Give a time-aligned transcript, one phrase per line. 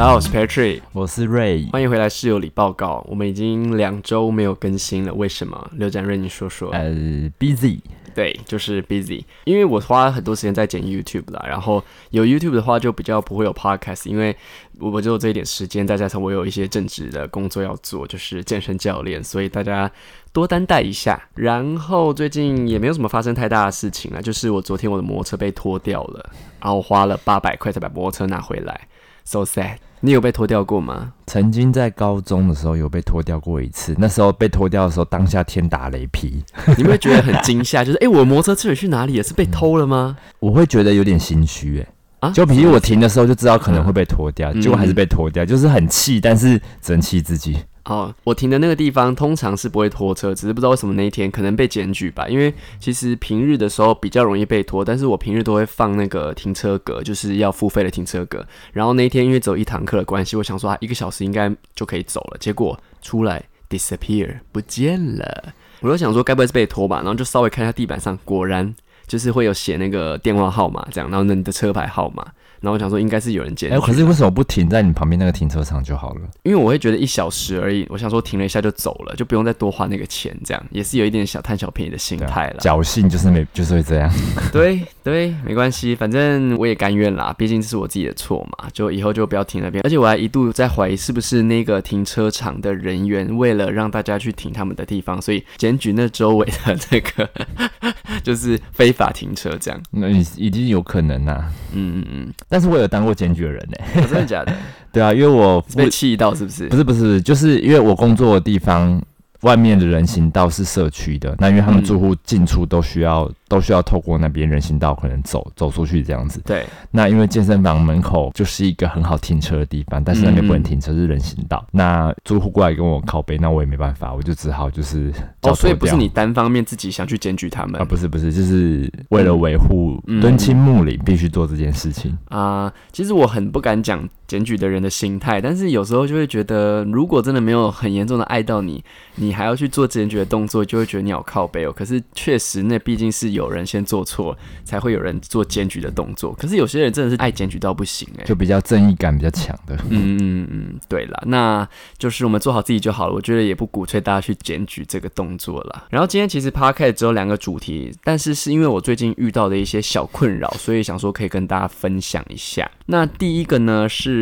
[0.00, 3.04] 大家好，我是 Patrick，我是瑞，欢迎回来室友里报告。
[3.06, 5.70] 我们已经两周没有更新了，为什么？
[5.74, 6.70] 刘展瑞，你说说。
[6.70, 6.90] 呃
[7.38, 7.80] ，busy，
[8.14, 14.34] 对，就是 busy，因为我花了很多时间在剪 YouTube 啦，然后有 YouTube 的话就比较不会有 Podcast，因为
[14.78, 19.90] 我只有这一点时间，再加上我有一些正职的工作要做，就是健身教练，所以大家
[20.32, 21.28] 多担待一下。
[21.34, 28.88] 然后最近也没有什么发生太大的事情啊，就是我昨天我的摩托车被拖掉了，然后我花了八百块才把摩托车拿回来。
[29.22, 31.12] So sad，你有被脱掉过吗？
[31.26, 36.42] 曾经在高中的时候有被脱掉过一次，那时候被脱掉的时候，当下天打雷劈，
[36.78, 39.22] 你会觉得很惊吓， 就是哎，我摩托车去哪里了？
[39.22, 40.16] 是被偷了吗？
[40.38, 47.56] 我会觉得有点心虚，哎啊，就比如我停的时候就知道可能会被脱掉，结果还是被脱掉，就是很气，但是只能气自己。
[47.84, 52.28] 哦，我停的那个地方通常是不会拖车，只是不知道为什么那一天可能被检举吧。
[52.28, 58.46] 因为其实平日的时候比较容易被拖，但是我平日都会放那个停车格，就是要付费的停车格。
[58.72, 62.36] 然后那一天因为走一堂课的关系，我想说啊，一个小时应该就可以走了。
[62.38, 66.98] 结果出来 disappear 不见了，我就想说该不会是被拖吧？
[66.98, 68.74] 然后就稍微看一下地板上，果然
[69.06, 72.26] 就是会有写那个电话号码这样，然后你的车牌号码。
[72.60, 73.70] 然后我想说，应该是有人捡。
[73.72, 76.20] 哎，可是为什么不停在你旁边那个停车场就好了？
[76.42, 82.60] 因为我会觉得一小时而已，我想说停了一下就走了，就不用再多花那个钱，这样也是有一点小贪小便宜的心态了。
[82.60, 84.12] 侥幸就是没，就是会这样。
[84.52, 89.82] 对对，没关系，反正我也甘愿啦，毕竟这是我自己的错嘛，就以后就不要停那边。
[89.84, 97.28] 而且我还一度在怀疑，是不是那个停车场的人员为了让大家去停他们的地方，所以检举那周围的这个
[98.22, 99.80] 就是非法停车这样。
[99.90, 101.50] 那已经有可能啊。
[101.72, 102.32] 嗯嗯嗯。
[102.50, 104.52] 但是我有当过检举的人呢，真的假的？
[104.92, 106.68] 对啊，因为我被气到，是不是？
[106.68, 109.00] 不是不是，就是因为我工作的地方。
[109.42, 116.40] 外面的人行道是社区的，那因为他们住户进出都需要都需要透过那边人行道，可能走走出去这样子。
[116.44, 116.64] 对。
[116.90, 121.64] 那因为健身房门口就是一个很好停车的地方，但是那边不能停车，是人行道。
[121.70, 125.12] 那住户过来跟我靠背，那我也没办法，我就只好就是
[125.42, 127.84] 哦，所以不是你单方面自己想去检举他们啊？
[127.84, 132.72] 不是不是，就是为了维护敦亲睦邻，必须做这件事情啊。
[132.92, 138.84] 其实我很不敢讲检举的人的心态，但是有时候就会觉得，如果真的没有很严重的爱到你，
[139.16, 139.40] 你。
[139.40, 141.72] 还要去做检举的动作，就会觉得你好靠背哦。
[141.72, 146.34] 可是确实，那毕竟是有人先做错，才会有人做检举的动作。
[146.34, 149.74] 可是有些人真的是爱检举到不行哎，就比较正义感比较强的。
[149.88, 151.66] 嗯嗯嗯，对了，那
[151.96, 153.14] 就是我们做好自己就好了。
[153.14, 155.84] 我觉得也不鼓吹大家去检举这个动作了。
[155.88, 162.70] 然后今天其实 p a r k 只有两个主题，但是是因为我最近遇到的一些小困扰，所以想说可以跟大家分享一下。
[162.84, 164.19] 那第一个呢是。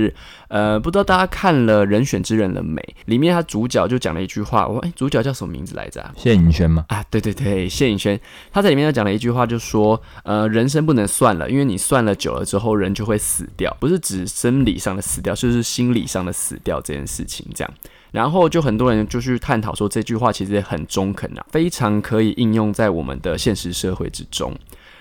[0.49, 2.83] 呃，不知道大家看了《人选之人》了没？
[3.07, 6.05] 里面他主角就讲了一句话，我哎，主角叫什么名字来着？
[6.17, 6.85] 谢颖轩吗？
[6.89, 8.19] 啊，对对对，谢颖轩，
[8.51, 17.47] 他在里面就讲了一句话，就说，呃，人生不能算了，因为你算了久了之后，人就会死掉，不是指生理上的死掉，就是心理上的死掉这件事情。
[17.55, 17.75] 这样，
[18.11, 24.55] 然后就很多人就去探讨说，这句话其实很中肯啊，非常可以应用在我们的现实社会之中。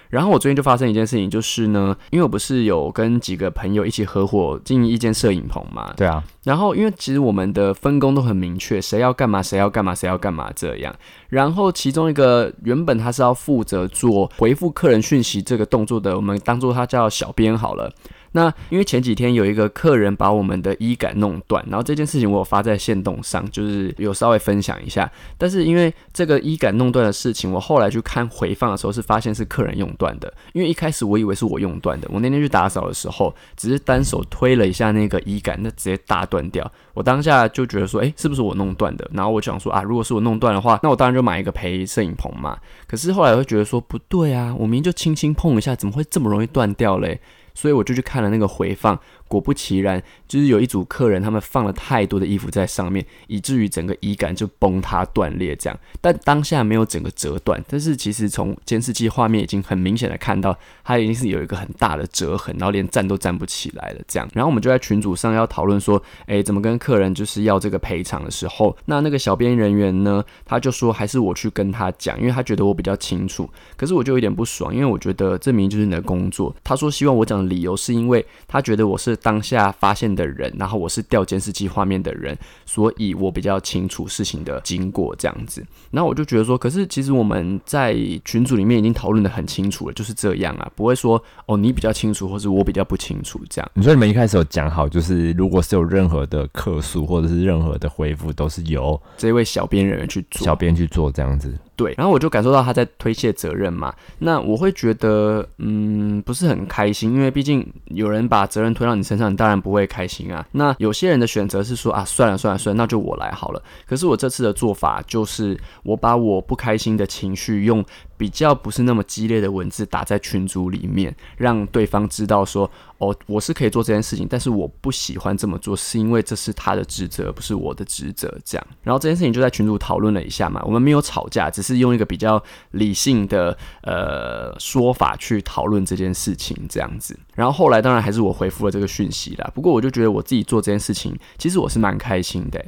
[0.09, 6.23] 然后我最近就发生一件事情，就是呢，因为我不是有跟几个朋友一起合伙经营一间摄影棚嘛，对啊。
[6.43, 10.95] 然后因为其实我们的分工都很明确，谁要干嘛，谁要干嘛，谁要干嘛这样。
[11.29, 17.91] 然后其中一个原本他是要负责做回复客人讯息这个动作的，我们当做他叫小编好了。
[18.37, 25.11] 那因为前几天有一个客人把我们的衣杆弄断，然后这件事情我有发在线动上，就是有稍微分享一下。
[25.39, 30.31] 但是因为这个衣杆弄断的事情，我后来去看回放的时候是发现是客人用断的。
[30.53, 36.71] 因为一开始我以为是我用断的，我那天去打扫的时候，只是单手推了一下那个衣杆，那直接大断掉。
[36.93, 39.09] 我当下就觉得说，诶，是不是我弄断的？
[39.11, 42.55] 然后我想说啊，如果是我弄断的话，那我当然就买一个陪摄影棚嘛。
[42.87, 47.19] 可是后来会觉得说，不对啊，我明明就轻轻碰一下，怎么会这么容易断掉嘞？
[47.57, 48.99] 所以我就去看了那个回放。
[49.27, 55.79] 果不其然，就是有一组客人，他们放了太多的衣服在上面，以至于整个衣杆就崩塌断裂这样。
[56.01, 64.29] 但当下没有整个折断，但是其实从监视器画面已经很明显的看到，它已经是有一个很大的折痕，然后连站都站不起来了这样。
[64.33, 73.49] 然后我们就在群组上要讨论说，诶，怎么跟客人就是要这个赔偿的时候，那那个小编人员呢，他就说还是我去跟他讲，因为他觉得我比较清楚。
[73.75, 76.55] 可是我就有点不爽，因为我觉得这明明就是你的工作。
[76.63, 79.16] 他说希望我讲的理由是因为他觉得我是。
[79.17, 85.65] 当下发现的人，然后我是调监视器画面的人，所以我比较清楚事情的经过这样子。
[85.91, 93.71] 然后我就觉得说，可是其实我们在群组里面已经讨论的很清楚了，就是这样啊，不会说哦你比较清楚，或是我比较不清楚这样。
[93.73, 101.57] 你说你们一开始有讲好，就是如果是有任何的客诉或者是任何的回复，都是由这位小编人员去做，小编去做这样子。
[101.77, 110.45] 对，然后我就感受到他在推卸责任嘛，那我会觉得，嗯，不是很开心，因为毕竟有人把责任推到你身上，你当然不会开心啊。
[110.51, 113.61] 那有些人的选择是说啊，算了算了算了，那就我来好了。
[113.87, 117.85] 可是我这次的做法就是，我把我不开心的情绪用。
[118.17, 128.35] 比较不是那么激烈的文字打在群组里面，让对方知道说，哦，我是可以做这件事情，但是我不喜欢这么做，是因为这是他的职责，不是我的职责。
[128.43, 132.41] 这样，然后这件事情就在群组讨论了一下嘛，我们没有吵架，只是用一个比较
[132.71, 137.17] 理性的呃说法去讨论这件事情，这样子。
[137.35, 142.65] 然后后来当然还是我回复了这个讯息啦，不过我就觉得我自己做这件事情，其实我是蛮开心的，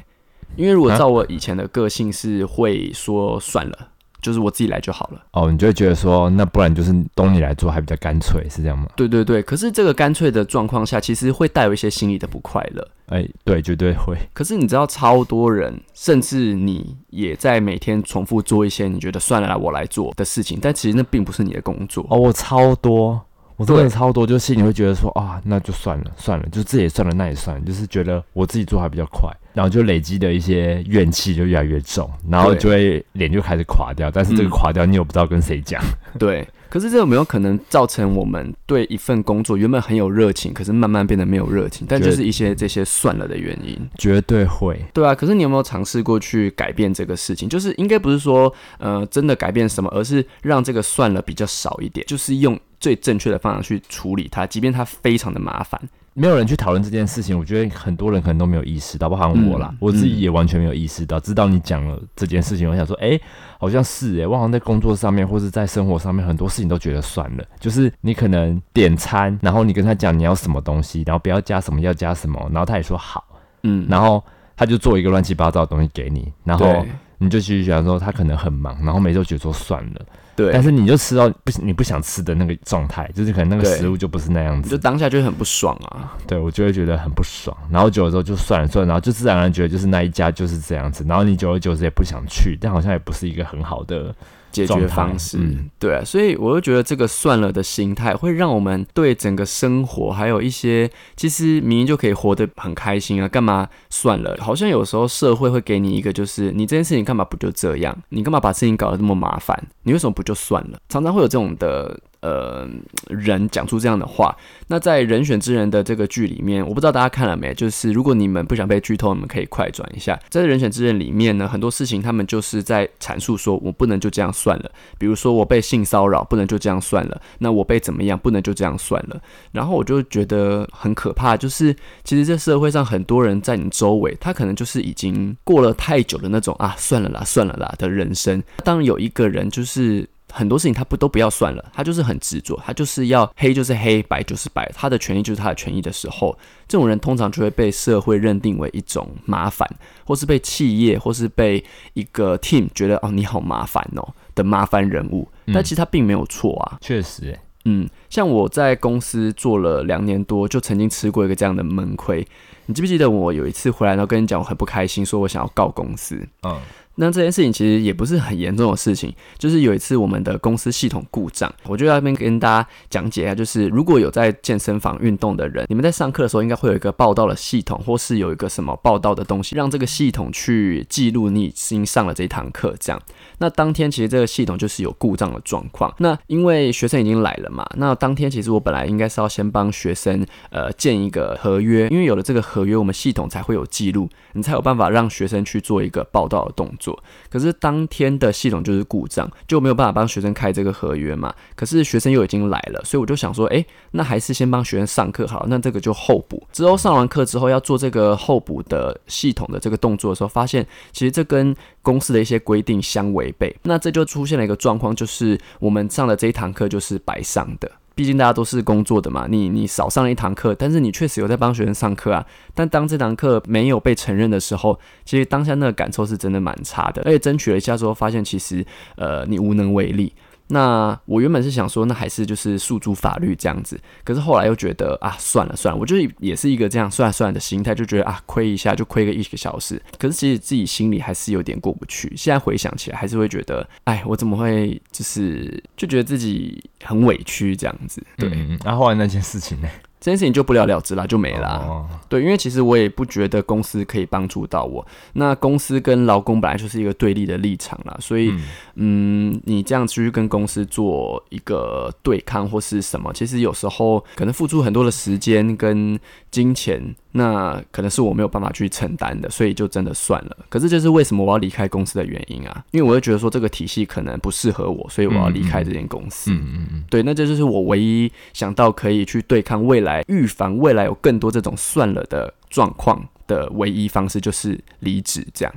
[0.56, 3.90] 因为如果照我以前的个性是会说算了。
[4.22, 5.22] 就是我自己来就好了。
[5.32, 8.88] 哦，你就会觉得说，那不然就是东你来做还比较干脆，是这样吗？
[8.96, 9.42] 对对对。
[9.42, 12.88] 可是这个干脆的状况下，其实会带有一些心理的不快乐。
[13.08, 14.16] 哎，对，绝对会。
[14.34, 22.06] 可是你知道，超多人，甚至你也在每天重复做一些你觉得算了啦，我来做的事情，但其实那并不是你的工作。
[22.10, 23.20] 哦，我超多。
[23.60, 35.84] 我真的超多，就心里会觉得说啊，那就算了，算了，就这也算了，那也算，就是觉得我自己做还比较快，然后就累积的一些怨气就越来越重，然后就会脸就开始垮掉，但是这个垮掉你又不知道跟谁讲。
[36.18, 41.86] 对，可是这有没有可能造成我们对一份工作原本很有热情，可是慢慢变得没有热情？
[41.90, 44.80] 但就是一些这些算了的原因，绝对会。
[44.94, 47.50] 对啊，可是你有没有尝试过去改变这个事情？
[47.50, 52.60] 就是应该不是说呃真的改变什么，而是让这个算了比较少一点，就是用。
[52.82, 55.78] 最正确的方法去处理它，即便它非常的麻烦，
[56.20, 57.38] 没有人去讨论这件事情。
[57.38, 61.20] 我觉得很多人可能都没有意识到，包含我啦，我自己也完全没有意识到。
[61.20, 63.18] 知道你讲了这件事情，我想说，哎，
[63.58, 67.44] 好像是哎，我好像在工作上面或是在生活上面很多事情都觉得算了。
[67.60, 73.24] 就是你可能点餐，然后你跟他讲你要什么东西，然后不要加什么，要加什么，然后他也说好，
[73.64, 74.22] 嗯，然后
[74.58, 76.86] 他就做一个乱七八糟的东西给你，然后
[77.18, 80.06] 你就继续想说他可能很忙，然后每次都觉得说算了。
[80.40, 86.16] 对，但是你就吃到不你不想吃的那个状态，就是可能那个食物就不是那样子，就当下就很不爽啊。
[86.26, 94.16] 对，我就会觉得很不爽，然后久了之后就算了算了，然后就自然而然觉得就是那一家就是这样子，然后你久而久之也不想去，但好像也不是一个很好的。
[94.52, 95.38] 解决方式，
[95.78, 104.38] 对啊，所以我就觉得这个算了的心态会让我们对整个生活还有一些，其实明明就可以活得很开心啊，干嘛算了？
[104.40, 107.96] 好像有时候社会会给你一个，就是你这件事情干嘛不就这样？
[108.10, 109.62] 你干嘛把事情搞得这么麻烦？
[109.84, 110.80] 你为什么不就算了？
[110.90, 112.00] 常常会有这种的。
[112.22, 112.68] 呃，
[113.08, 114.36] 人讲出这样的话，
[114.68, 117.54] 那在人选之人的这个剧里面，我不知道大家看了没？
[117.54, 120.20] 就是如果你们不想被剧透，你们可以快转一下。
[120.30, 124.70] 在人选之人里面呢，很多事情他们就是在阐述说，我不能就这样算了。
[124.98, 127.22] 比如说我被性骚扰，不能就这样算了。
[127.38, 129.22] 那我被怎么样，不能就这样算了。
[129.54, 131.74] 然后我就觉得很可怕，就是
[132.04, 138.44] 其实这社会上很多人在你周围，他可能就是已经过了太久的那种啊，算了啦，算了啦的人生。
[138.66, 140.06] 当有一个人就是。
[140.32, 146.38] 很多事情他不都不要算了，他就是很执着，他就是要黑就是黑，白就是白，他的权益就是他的权益的时候，
[146.68, 149.68] 这种人通常就会被社会认定为一种麻烦，
[150.06, 162.26] 或是被企业或是被一个 team 觉得哦你好麻烦哦的麻烦人物，但其实他并没有错啊，确实，嗯，像我在公司做了两年多，就曾经吃过一个这样的闷亏，
[162.68, 166.60] 你记不记得我有一次回来然后跟你讲我很不开心，说我想要告公司，嗯。
[167.00, 182.76] 那这件事情其实也不是很严重的事情，就是有一次我们的公司系统故障，我就在那边跟大家讲解一下，就是如果有在健身房运动的人，你们在上课的时候应该会有一个报道的系统，或是有一个什么报道的东西，让这个系统去记录你已经上了这堂课。
[182.82, 183.02] 这样，
[183.38, 185.96] 那当天其实这个系统就是有故障的状况。
[186.00, 196.89] 那因为学生已经来了嘛，那当天其实我本来应该是要先帮学生呃建一个合约，因为有了这个合约，我们系统才会有记录，你才有办法让学生去做一个报道的动作。
[197.30, 201.34] 可是当天的系统就是故障，就没有办法帮学生开这个合约嘛。
[201.56, 205.46] 可是学生又已经来了，所以我就想说，哎，那还是先帮学生上课好。
[205.48, 206.42] 那这个就后补。
[206.52, 213.56] 之后上完课之后要做这个后补的系统的这个动作的时候，发现其实这跟公司的一些规定相违背。
[213.64, 217.72] 那这就出现了一个状况，就是我们上的这一堂课就是白上的。
[218.00, 222.26] 毕竟大家都是工作的嘛，你你少上了一堂课，但是你确实有在帮学生上课啊。
[222.56, 227.02] 但当这堂课没有被承认的时候，其实当下那个感受是真的蛮差的。
[227.04, 228.66] 而且争取了一下之后，发现其实
[228.96, 230.14] 呃你无能为力。
[230.50, 242.12] 那我原本是想说，那还是就是诉诸法律这样子，可是后来又觉得啊，算了算了，我就是也是一个这样算了算的心态，就觉得啊，亏一下就亏个一个小时，可是其实自己心里还是有点过不去。
[242.18, 248.04] 现在回想起来，还是会觉得，哎，我怎么会就是就觉得自己很委屈这样子？
[248.18, 248.30] 对。
[248.64, 249.68] 然后后来那件事情呢？
[250.00, 251.58] 这件事情就不了了之啦，就没了。
[251.68, 254.86] 哦对，因为其实我也不觉得公司可以帮助到我。
[255.14, 258.34] 那公司跟劳工本来就是一个对立的立场啦，所以
[258.76, 266.00] 嗯你这样去跟公司做一个对抗或是什么，其实有时候可能付出很多的时间跟
[266.32, 270.38] 金钱，那可能是我没有办法去承担的，所以就真的算了。
[270.48, 272.64] 可是这是为什么我要离开公司的原因啊？
[272.72, 276.32] 因为我会觉得说这个体系可能不适合我，所以我要离开这间公司。
[276.32, 285.26] 嗯嗯嗯，对，那这就是我唯一想到可以去对抗未来、预防未来有更多这种算了的状况的唯一方式，就是离职。
[285.34, 285.54] 这样，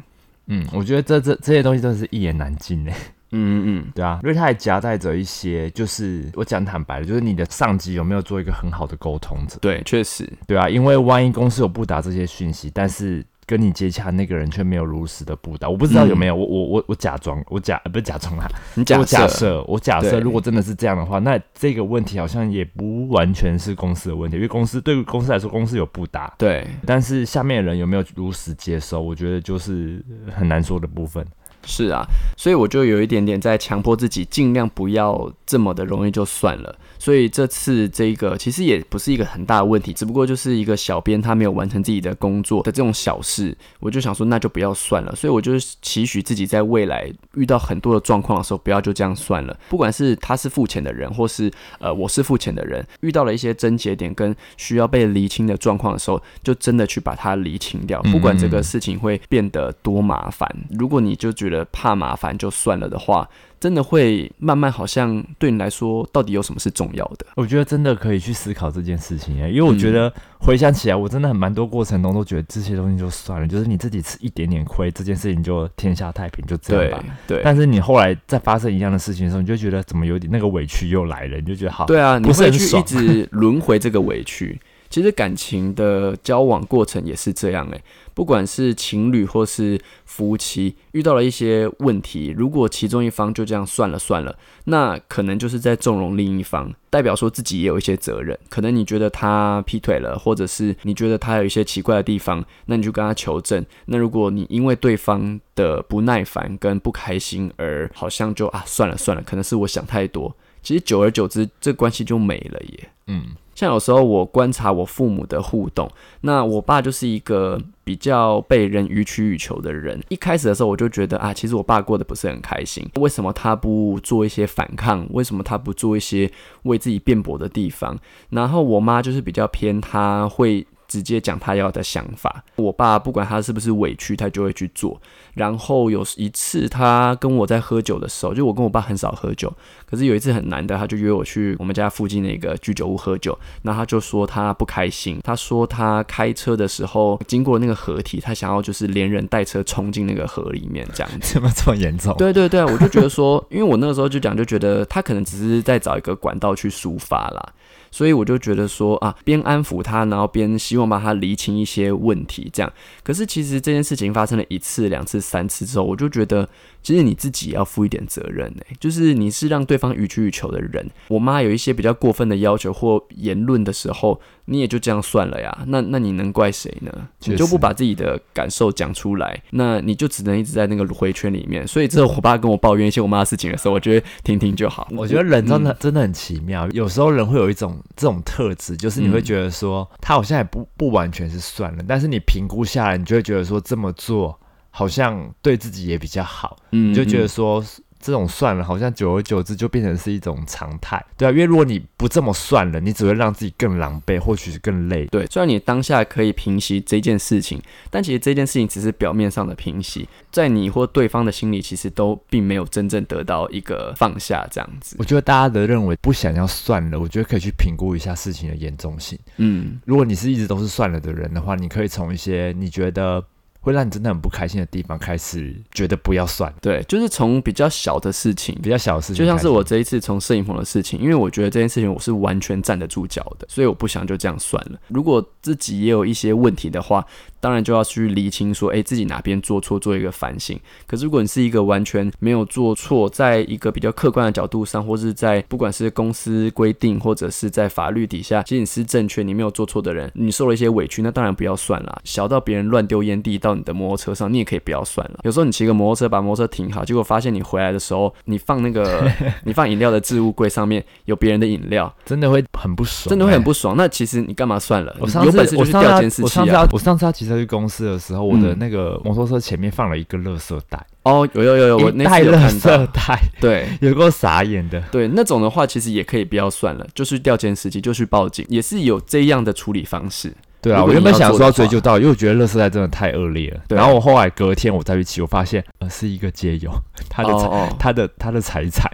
[0.47, 2.95] 嗯，我觉得这这这些东西真的是一言难尽嘞。
[3.33, 9.59] 嗯嗯嗯，对啊，因为它还夹带着一些，就是我讲坦白的，就是你的上级有没有做一个很好的沟通者？
[9.61, 30.03] 对，确实，对啊，因为万一公司有不达这些讯息，但是跟你接洽那个人却没有如实的布达，我不知道有没有，我我我我假装，我假呃不是假装啦，你假我假设，我假设如果真的是这样的话，那这个问题好像也不完全是公司的问题，因为公司对于公司来说，公司有布达，对，但是下面的人有没有如实接收，我觉得就是
[30.35, 31.27] 很难说的部分。
[31.65, 32.05] 是啊，
[32.37, 36.75] 所以我就有一点点在强迫自己，尽量不要这么的容易就算了。
[36.99, 45.15] 所以这次这个其实也不是一个很大的问题，只不过就是一个小编他没有完成自己的工作的这种小事，我就想说那就不要算了。
[45.17, 49.59] 所以我就是期许自己在未来遇到很多的状况的时候，不要就这样算了。
[49.69, 51.51] 不管是他是付钱的人，或是
[51.81, 58.01] 呃我是付钱的人，遇到了一些症结点跟需要被厘清的状况的时候，就真的去把它厘清掉。
[58.13, 63.29] 不管这个事情会变得多麻烦，如果你就觉得怕麻烦就算了的话，
[63.61, 67.27] 真的会慢慢好像对你来说，到底有什么是重要的？
[67.37, 77.05] 我觉得真的可以去思考这件事情耶，因为我觉得回想起来，我真的很蛮多过程中都觉得这些东西就算了，就是你自己吃一点点亏，这件事情就天下太平，就这样吧。
[77.27, 84.61] 对但是你后来再发生一样的事情的时候，你就觉得怎么有点那个委屈又来了，你就觉得好，对啊，你不是会去一直 轮回这个委屈。
[84.91, 87.83] 其实感情的交往过程也是这样诶、
[88.15, 98.39] 不管是情侣或是夫妻，遇到了一些问题，如果其中一方就这样算了算了，那可能就是在纵容另一方，代表说自己也有一些责任。
[98.49, 103.65] 可能你觉得他劈腿了，或者是你觉得他有一些奇怪的地方，那你就跟他求证。
[103.87, 110.35] 那如果你因为对方的不耐烦跟不开心而好像就啊算了算了，可能是我想太多。
[110.63, 112.89] 其实久而久之，这关系就没了耶。
[113.09, 115.91] 嗯，像有时候我观察我父母的互动，
[116.23, 120.03] 那我爸就是一个比较被人予取予求的人。
[120.09, 122.89] 一开始的时候，我就觉得啊，其实我爸过得不是很开心。
[122.97, 125.07] 为什么他不做一些反抗？
[125.11, 126.31] 为什么他不做一些
[126.63, 127.99] 为自己辩驳的地方？
[128.31, 132.45] 然后我妈就是比较偏，他会直接讲他要的想法。
[132.57, 135.01] 我爸不管他是不是委屈，他就会去做。
[135.33, 139.51] 然后有一次他跟我在喝酒的时候，就我跟我爸很少喝酒，
[139.87, 143.39] 可是有一次很难得，他就约我去我们家附近的一个居酒屋喝酒。
[143.63, 151.33] 那他就说他不开心，他说他开车的时候经过那个河体，他想要就是连人带车冲进那个河里面这样子。
[151.33, 152.15] 怎么这么严重？
[152.19, 157.53] 对对对，我就觉得说，因为我那个时候就讲，就觉得他可能只是在找一个管道去抒发啦，
[157.93, 162.73] 所以我就觉得说啊，边安抚他，然后边希望帮他理清一些问题，这样。
[163.05, 166.49] 可是其实这件事情发生了一次、两次、三次之后，我就觉得，
[166.83, 170.91] 其实你自己也要负一点责任呢、就是你是让对方予取予求的人。
[171.09, 175.57] 我妈有一些比较过分的要求或言论的时候，你也就这样算了呀。
[175.67, 176.91] 那那你能怪谁呢？
[177.25, 181.67] 你就不把自己的感受讲出来，那你就只能一直在那个回圈里面。
[181.67, 184.89] 所以之后我爸跟我抱怨一些我妈的事情的时候，我觉得听听就好。
[184.93, 194.39] 我觉得人真的、真的很奇妙，有时候人会有一种这种特质，就是你会觉得说、他好像也不不完全是算了，但是你评估下来，你就会觉得说这么做
[194.71, 197.65] 好像对自己也比较好，嗯你就觉得嗯说。
[198.03, 205.07] 这种算了，好像久而久之就变成是一种常态，对啊，因为如果你不这么算了，你只会让自己更狼狈，或许是更累。
[205.07, 214.97] 对，虽然你当下可以平息这件事情，但其实这件事情只是表面上的平息，在你或对方的心里，其实都并没有真正得到一个放下这样子。
[214.99, 219.19] 我觉得大家的认为不想要算了，我觉得可以去评估一下事情的严重性。
[219.37, 223.23] 嗯，如果你是一直都是算了的人的话，你可以从一些你觉得
[223.63, 234.79] 会让你真的很不开心的地方开始，觉得不要算，对，就是从比较小的事情比较小的事情，就像是我这一次从摄影棚的事情，因为我觉得这件事情我是完全站得住脚的，所以我不想就这样算了。
[234.89, 237.07] 如果自己也有一些问题的话，
[237.41, 240.59] 当然就要去厘清说，诶，自己哪边做错，做一个反省。
[240.87, 252.01] 可是如果你是一个完全没有做错，在一个比较客观的角度上，或是在不管是公司规定，或者是在法律底下，其实你是正确，你没有做错的人，你受了一些委屈，那当然不要算啦。
[252.05, 255.21] 小到别人乱丢烟蒂，到到你的摩托车上，你也可以不要算了。
[255.25, 259.11] 有时候你骑个摩托车把摩托车停好，结果发现你回来的时候，你放那个
[259.45, 263.75] 你放饮料的置物柜上面有别人的饮料，真的会很不爽，真的会很欸不爽。
[263.77, 264.97] 那其实你干嘛算了？
[264.99, 266.69] 我上次有本事我上次要调监视器啊我上次要！
[266.73, 272.87] 我上次要骑车去公司的时候，我的嗯那个摩托车前面放了一个垃圾袋，哦，有有有有，我那次有袋垃圾看到。
[272.93, 274.81] 袋，对 有够傻眼的。
[274.93, 280.33] 对，那种的话其实也可以不要算了，就是调监视器，就去报警，也是有这样的处理方式。
[280.63, 283.61] 对啊，我原本想说要追究到，因为我觉得垃圾袋真的太恶劣了。
[283.67, 286.71] 对然后我后来隔天我再去骑，我发现呃是一个街友，
[287.11, 287.77] 他的财、哦哦。
[287.79, 288.89] 他的他的财产，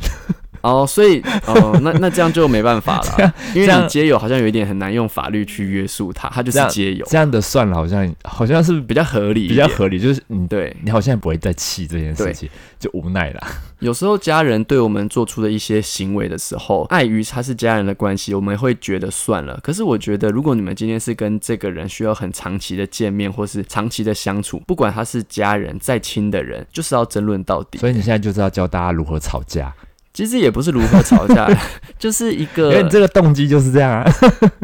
[0.62, 10.75] 哦，所以哦，那那这样就没办法了， 因为你街友好像有一点很难用法律去约束他，他就是街友，这样的算了，好像好像是比较合理，比较合理，就是你对。
[10.83, 12.49] 你好像也不会再气这件事情，
[12.79, 13.49] 就无奈啦。
[13.81, 19.59] 有时候家人对我们做出的一些行为的时候，碍于他是家人的关系，我们会觉得算了。
[19.62, 27.79] 可是我觉得，如果你们今天是跟这个人需要很长期的见面，或是长期的相处，不管他是家人再亲的人，就是要争论到底。
[27.79, 29.73] 所以你现在就是要教大家如何吵架，
[30.12, 31.49] 其实也不是如何吵架，
[31.99, 34.11] 就是一个因为你这个动机就是这样啊。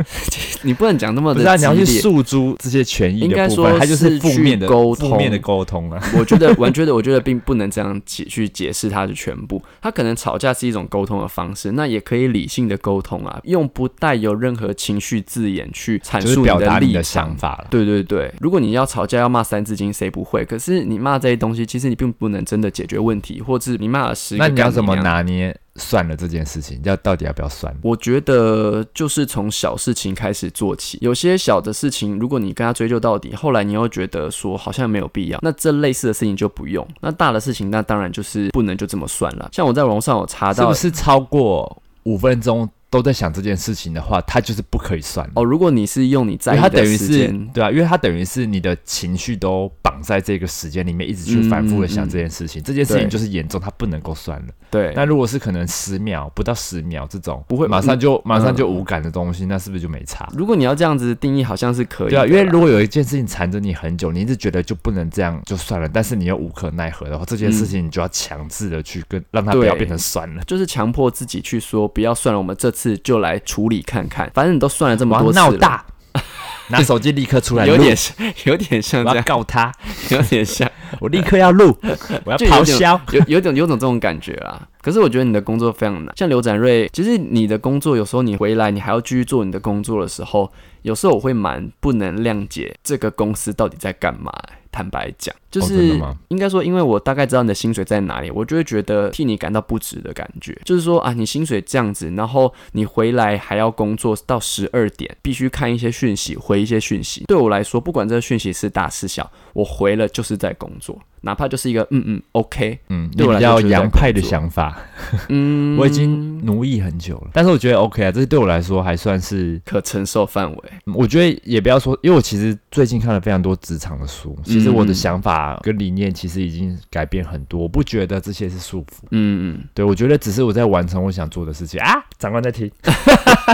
[0.63, 2.01] 你不能讲那么不是啊，的激你要去。
[2.01, 6.03] 诉诸这些权益应该的部分，说它就是负面的沟通负面的沟通啊。
[6.17, 9.63] 我觉得，我觉得，我觉得并不能这样解去解释它的全部。
[9.83, 17.35] 他可能吵架是一种沟通的方式，那也可以理性的沟通啊，用不带有任何情绪字眼去阐就是述表达你的想。
[17.37, 17.67] 法了。
[17.69, 20.45] 对对对，如果你要吵架要骂三字经，谁不会？
[20.45, 24.95] 可是你骂这些东西，其实你并不能真的解决问题，或是你骂了十个，那你要怎么？
[24.97, 25.44] 拿捏
[25.77, 26.81] 算了这件事情？
[26.85, 27.75] 要到底要不要算？
[27.83, 36.87] 我觉得就是从小事情开始做起，有些小的事情，如果你跟他追究到底，后来你又觉得说好像没有必要，那这类似的事情就不用。
[37.01, 39.49] 那大的事情，那当然就是不能就这么算了。
[39.53, 45.29] 像我在网上有查到是不，是超过五分钟都在想这件事情的话，它就是不可以算。
[45.35, 54.49] 哦，如果你是用你在意的它等于是时间，对啊，因为它等于是你的情绪都绑在这个时间里面，一直去反复的想这件事情，这件事情就是严重，它不能够算了。
[54.71, 60.29] 对，那如果是可能十秒不到十秒这种，不会马上就马上嗯就无感的东西，那是不是就没差？
[60.37, 70.43] 如果你要这样子定义，好像是可以对啊，因为如果有一件事情缠着你很久，你一直觉得就不能这样就算了，但是你又无可奈何的话，这件事情你就要强制的去跟让它不要变成算了。
[70.45, 74.31] 就是强迫自己去说不要算了，我们这次就来处理看看。
[74.35, 75.85] 反正你都算了这么多次了，闹大，
[76.69, 79.73] 拿手机立刻出来，有点像有点像我要这样，告他，
[80.11, 80.71] 有点像，
[81.01, 81.77] 我立刻要录，
[82.25, 83.01] 我要咆哮。
[83.13, 84.69] 有有种有种这种感觉啊。
[84.81, 94.31] 可是我觉得你的工作非常难，像刘展瑞，其实你的工作有时候你回来你还要继续做你的工作的时候，有时候我会蛮不能谅解这个公司到底在干嘛、
[94.75, 100.61] 坦白讲，就是应该说，因为我大概知道你的薪水在哪里，我就会觉得替你感到不值的感觉。
[100.65, 107.23] 就是说啊，你薪水这样子，然后你回来还要工作到十二点，必须看一些讯息，回一些讯息。
[107.29, 114.79] 对我来说，不管这个讯息是大是小，我回了就是在工作，哪怕就是一个嗯嗯 OK，嗯，你对我比较洋派的想法，
[115.29, 120.59] 嗯， 我已经奴役很久了，但是我觉得 OK 啊，这对我来说还算是，可承受范围。
[120.95, 129.05] 我觉得也不要说，因为我其实最近看了非常多职场的书，其实我的嗯想法跟理念其实已经改变很多，我不觉得这些是束缚。
[129.11, 132.05] 嗯嗯，对，我觉得只是我在完成我想做的事情啊。
[132.25, 132.71] 长官在听，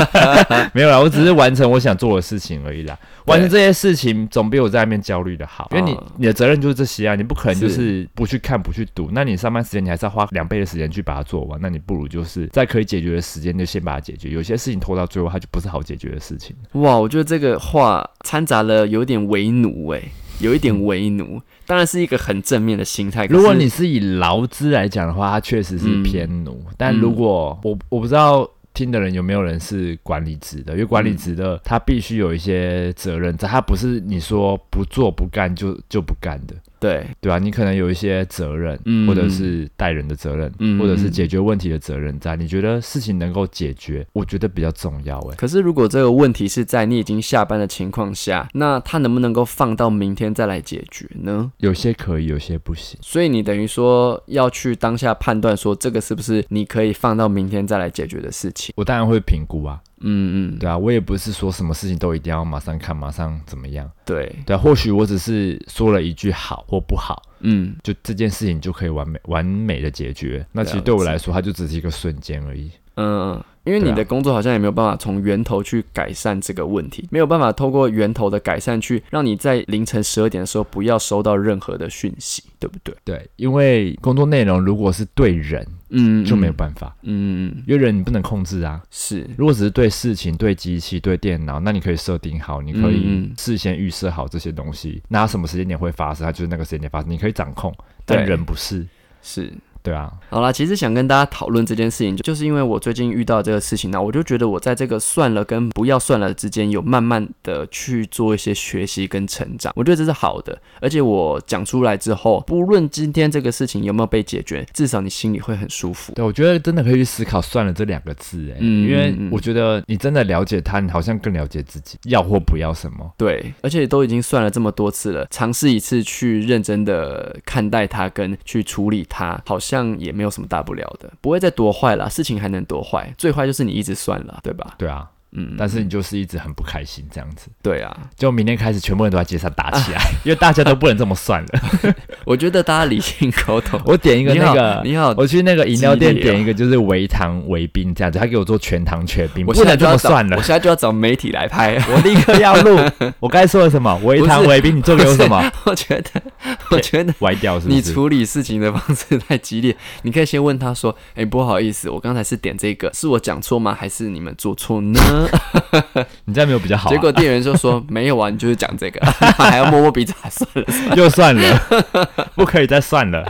[0.73, 2.97] 没有啦，我只是完成我想做的事情而已啦。
[3.27, 16.55] 完成这些事情总比我在外面焦虑的好，因为你、哦你的责任就是这些啊，你不可能就是是不去看不去读，那你上班时间你还是要花两倍的时间去把它做完，那你不如就是在可以解决的时间就先把它解决，有些事情拖到最后它就不是好解决的事情。
[16.75, 20.01] 哇，我觉得这个话掺杂了有点为奴哎、
[20.39, 23.27] 有一点为奴，当然是一个很正面的心态。
[23.27, 26.65] 如果你是以劳资来讲的话，它确实是嗯偏奴。
[26.77, 28.49] 但如果我我不知道
[28.81, 36.55] 听的人有没有人是管理职的，因为管理职的他必须有一些责任在，他不是你说不做不干就就不干的。
[36.81, 42.35] 对，对吧、你可能有一些责任，嗯或者是待人的责任，嗯或者是解决问题的责任在。
[42.37, 45.19] 你觉得事情能够解决，我觉得比较重要。
[45.31, 51.53] 哎，可是如果这个问题是在你已经下班的情况下，那他能不能够放到明天再来解决呢？
[51.59, 52.99] 有些可以，有些不行。
[53.03, 58.73] 所以你等于说要去当下判断说这个是不是你可以放到明天再来解决的事情。
[58.77, 63.91] 我当然会评估啊，嗯嗯，对啊，我也不是说什么事情都一定要马上看，马上怎么样。
[64.05, 70.47] 对，对啊，或许我只是说了一句好或不好，嗯，就这件事情就可以完美完美的解决。
[70.53, 72.71] 那其实对我来说，它就只是一个瞬间而已。
[73.01, 82.95] 嗯，因为你的工作好像也没有办法从源头去改善这个问题，没有办法透过源头的改善去让你在凌晨十二点的时候不要收到任何的讯息，对不对？
[83.05, 88.83] 对，因为工作内容如果是对人，嗯就没有办法，嗯，嗯，因为人你不能控制啊。
[88.91, 97.75] 是，如果只是对事情、对机器、对电脑，那你可以设定好，你可以事先预设好这些东西，那它什么时间点会发生，它就是那个时间点发生，你可以掌控。
[98.05, 98.87] 但人不是，
[99.23, 99.53] 是。
[99.83, 110.57] 对啊，好啦，其实想跟大家讨论这件事情，就就是因为我最近遇到这个事情呢，我就觉得我在这个算了跟不要算了之间，有慢慢的去做一些学习跟成长，我觉得这是好的。
[110.81, 116.13] 而且我讲出来之后，不论今天这个事情有没有被解决，至少你心里会很舒服。
[116.15, 123.11] 对，我觉得真的可以去思考“算了”这两个字，哎，嗯因为我觉得你真的了解他，你好像更了解自己要或不要什么。
[123.17, 133.15] 对，而且都已经算了这么多次了，尝试一次去认真的看待它跟去处理它，好像像也没有什么大不了的，不会再多坏了，事情还能多坏？
[133.17, 134.75] 最坏就是你一直算了，对吧？
[134.77, 141.95] 对啊，嗯，但是你就是一直很不开心这样子，对啊，就明天开始全部人都在街上打起来， 因为大家都不能这么算了。
[142.27, 143.81] 我觉得大家理性沟通。
[143.87, 150.43] 我点一个那个，你好，我去那个饮料店点一个就是微糖微冰这样子，他给我做全糖全冰，我不能这现在就要算了我。
[150.43, 151.77] 现在就要找媒体来拍。
[151.89, 152.79] 我立刻要录，
[153.21, 153.95] 我刚才说了什么？
[154.03, 155.41] 微糖微冰，你做给我什么？
[155.65, 156.23] 我觉得，
[156.71, 157.81] 我觉得歪掉是不你？
[157.81, 159.77] 处理事情的方式太激烈。
[160.03, 163.77] 你可以先问他说：“哎、不好意思，我刚才是点这个，是我讲错吗？
[163.79, 165.01] 还是你们做错呢？”
[166.25, 169.05] 你这样没有比较好啊、结果店员就说：“没有啊，你就是讲这个，
[169.37, 170.97] 还要摸摸鼻子，还算了。
[170.97, 171.59] 又算了，
[172.37, 173.25] 不可以再算了。”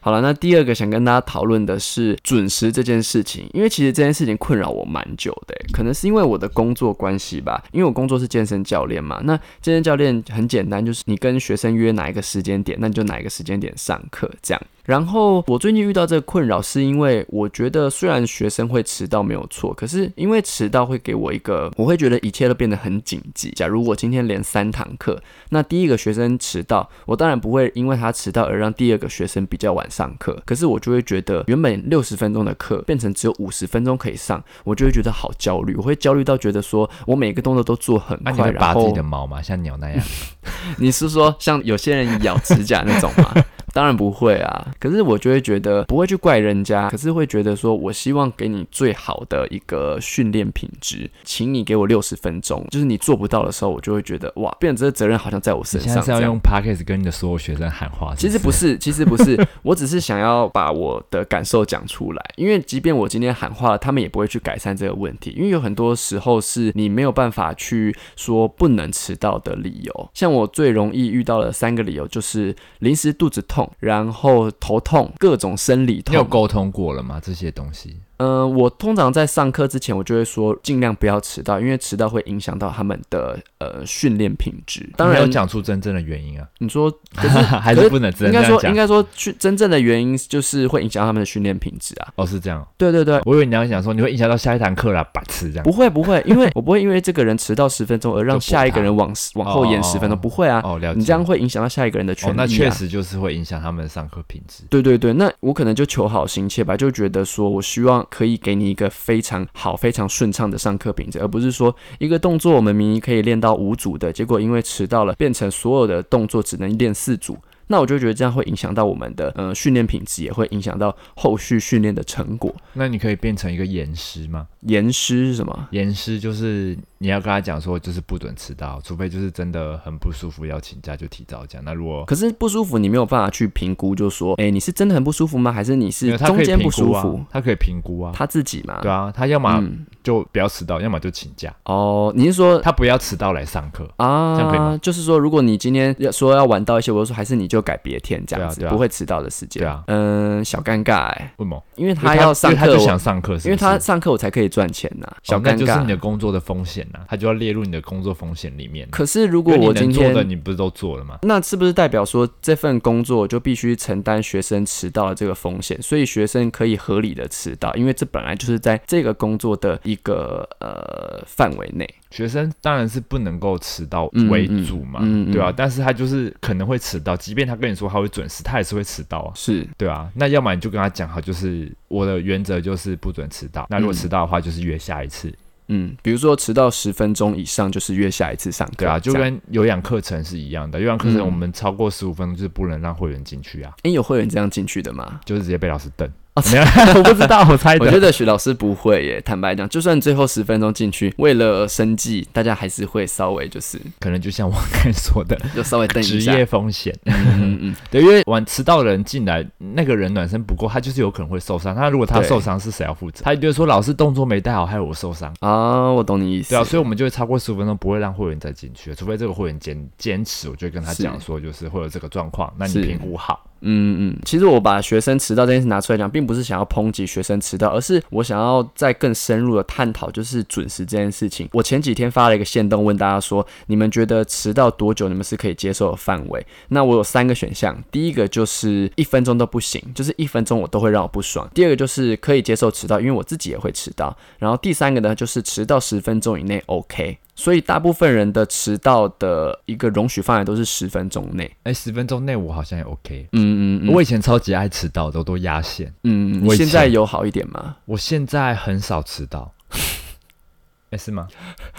[0.00, 9.18] 好了，那第二个想跟大家讨论的是准时这件事情，因为其实这件事情困扰我蛮久的欸，可能是因为我的工作关系吧，因为我工作是健身教练嘛。
[9.24, 14.62] 那健身教练很简单，就是你跟学生约哪一个时间点，那你就哪一个时间点上课这样。
[14.84, 23.50] 然后我最近遇到这个困扰，是因为我觉得虽然学生会迟到没有错，可是因为迟到会给我一个，我会觉得一切都变得很紧急。
[23.52, 25.18] 假如我今天连三堂课，
[25.48, 39.40] 那第一个学生迟到，我当然不会因为他迟到而让第二个学生比较晚上课，可是我就会觉得原本六十分钟的课变成只有五十分钟可以上，我就会觉得好焦虑，我会焦虑到觉得说我每个动作都做很快，然会拔自己的毛吗？
[39.40, 40.04] 像鸟那样？
[40.76, 43.34] 你是说像有些人咬指甲那种吗？
[43.74, 55.92] 当然不会啊，可是我就会觉得不会去怪人家，可是会觉得说我希望给你最好的一个训练品质，请你给我六十分钟，就是你做不到的时候，我就会觉得哇，变成这个责任好像在我身上。
[55.92, 58.14] 现在是要用 podcast 跟你的所有学生喊话？
[58.14, 70.10] 是其实不是， 其实不是，我只是想要把我的感受讲出来，因为即便我今天喊话了，他们也不会去改善这个问题，因为有很多时候是你没有办法去说不能迟到的理由。
[70.14, 76.12] 像我最容易遇到的三个理由，就是临时肚子痛，然后头痛，各种生理痛。
[76.12, 77.20] 你有沟通过了吗？
[77.22, 84.88] 这些东西嗯、我通常在上课之前，我就会说尽量不要迟到，因为迟到会影响到他们的呃训练品质。
[84.96, 88.74] 当然没有，讲出真正的原因啊，你说 可是还是不能只应该说，应。
[88.74, 92.12] 该说，去真正的原因就是会影响他们的训练品质啊。
[92.16, 92.66] 哦，是这样。
[92.76, 95.64] 对对对，我以为你要讲说你会影响到下一堂课啦，白痴这样。
[95.64, 100.60] 不会不会，因为 我不会因为这个人迟到十分钟而让下一个人往往后延十分钟，哦不会啊。
[100.64, 100.98] 哦，了解。
[100.98, 102.70] 你这样会影响到下一个人的权益、啊哦，那确。
[102.74, 104.64] 实就是会影响他们的上课品质。
[104.68, 117.36] 对对对，那我可能就求好心切吧，就觉得说我希望可以给你一个非常好、非常顺畅的上课品质，而不是说一个动作我们明明可以练到五组的，结果因为迟到了，变成所有的动作只能练四组。
[117.66, 122.54] 那我就觉得这样会影响到我们的呃训练品质，也会影响到后续训练的成果。
[122.72, 124.46] 那你可以变成一个严师吗？
[124.60, 125.68] 严师是什么？
[125.70, 131.62] 严师就是你要跟他讲说，就是不准迟到，除非就是真的很不舒服要请假就提早讲。
[131.64, 135.52] 那如果可是不舒服，你没有办法去评估，就说，哎、你是真的很不舒服吗？
[135.52, 138.12] 还是你是中间不舒服？，他可以评估啊。
[138.14, 138.80] 他自己嘛？
[138.80, 141.52] 对啊，他要么嗯，就不要迟到，要么就请假。
[141.64, 144.36] 哦，你是说他不要迟到来上课啊。
[144.36, 144.78] 这样可以啊吗？
[144.82, 149.62] 就是说，如果你今天要说要晚到一些，我就说还是你就改别天这样子，对啊对啊不会迟到的时间。
[149.62, 151.60] 对啊嗯，小尴尬哎、为什么？
[151.76, 155.94] 因为他要上课，因为他就想上课，因为他上课我才可以赚钱呐、小尴哦那就是你。
[155.94, 158.86] 的工作的风险呐，他就要列入你的工作风险里面。
[158.90, 161.18] 可是如果我今你能做的，你不是都做了吗？
[161.22, 165.80] 那是不是代表说这份工作就必须承担学生迟到的这个风险？
[165.80, 171.88] 所以学生可以合理的迟到，因为这本来就是在这个工作的一个呃范围内。
[172.10, 180.08] 学生当然是不能够迟到嗯为主嘛，嗯嗯嗯对啊，但是他就是可能会迟到，即便他跟你说他会准时，他也是会迟到啊，是，对啊。
[180.14, 183.66] 那要么你就跟他讲好，就是我的原则就是不准迟到。
[183.68, 185.32] 那如果嗯迟到的话，就是约下一次，
[185.66, 188.74] 嗯，比如说迟到十分钟以上，就是约下一次上课。
[188.78, 190.78] 对啊，就跟有氧课程是一样的。
[190.78, 195.18] 有氧课程嗯我们超过十五分钟就是不能让会员进去啊，诶有会员这样进去的吗？
[195.24, 196.08] 就是直接被老师瞪。
[196.52, 196.64] 没有，
[196.98, 197.84] 我不知道，我猜的。
[197.86, 199.20] 我觉得许老师不会耶。
[199.20, 206.32] 坦白讲，就算最后十分钟进去，为了生计，大家还是会稍微就是，可能就像我刚才说的，就稍微等一下。
[206.32, 206.92] 职业风险。
[207.04, 211.72] 嗯嗯嗯， 对，因为晚迟到的人进来，那个人暖身不够，他就是有可能会受伤。
[211.74, 213.22] 那如果他对受伤，是谁要负责？
[213.24, 215.32] 他一定会说老师动作没带好，害我受伤。
[215.38, 216.50] 啊，我懂你意思。
[216.50, 223.48] 对啊，所以我们就会超过十五分钟，不会让会员再进去，除非这个会员坚坚持，我就会跟他讲说，就是会有这个状况，那你是评估好。
[223.64, 231.48] 嗯嗯，其实我把学生迟到这件事拿出来讲，并不是想要抨击学生迟到，而是我想要再更深入的探讨，就是准时这件事情。
[231.52, 236.46] 我前几天发了一个线动，问大家说，你们觉得迟到多久你们是可以接受的范围？
[236.68, 247.18] 那我有三个选项，第一个就是一分钟都不行，就是一分钟我都会让我不爽；第二个就是可以接受迟到，因为我自己也会迟到；然后第三个呢，就是迟到十分钟以内 OK。
[247.36, 251.50] 所以大部分人的迟到的一个容许范围都是十分钟内。
[251.64, 253.28] 哎，十分钟内我好像也 OK。
[253.32, 255.92] 嗯嗯嗯，我以前超级爱迟到的，我都压线。
[256.04, 257.76] 嗯，你我以现在前有好一点吗？
[257.86, 259.52] 我现在很少迟到。
[260.90, 261.26] 哎，是吗？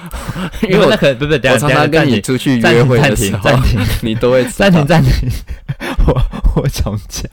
[0.63, 5.29] 因为我那可能不不，等我常常跟你出去约会的时候，暂停 你都会迟暂到停暂停，
[6.07, 6.21] 我
[6.61, 7.31] 我重讲。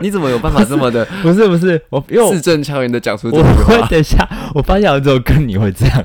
[0.00, 3.80] 你怎么有办法这么的不是不是，我因为字正腔圆的讲出这我句话？
[3.80, 6.04] 会等一下，我发现好像只有跟你会这样。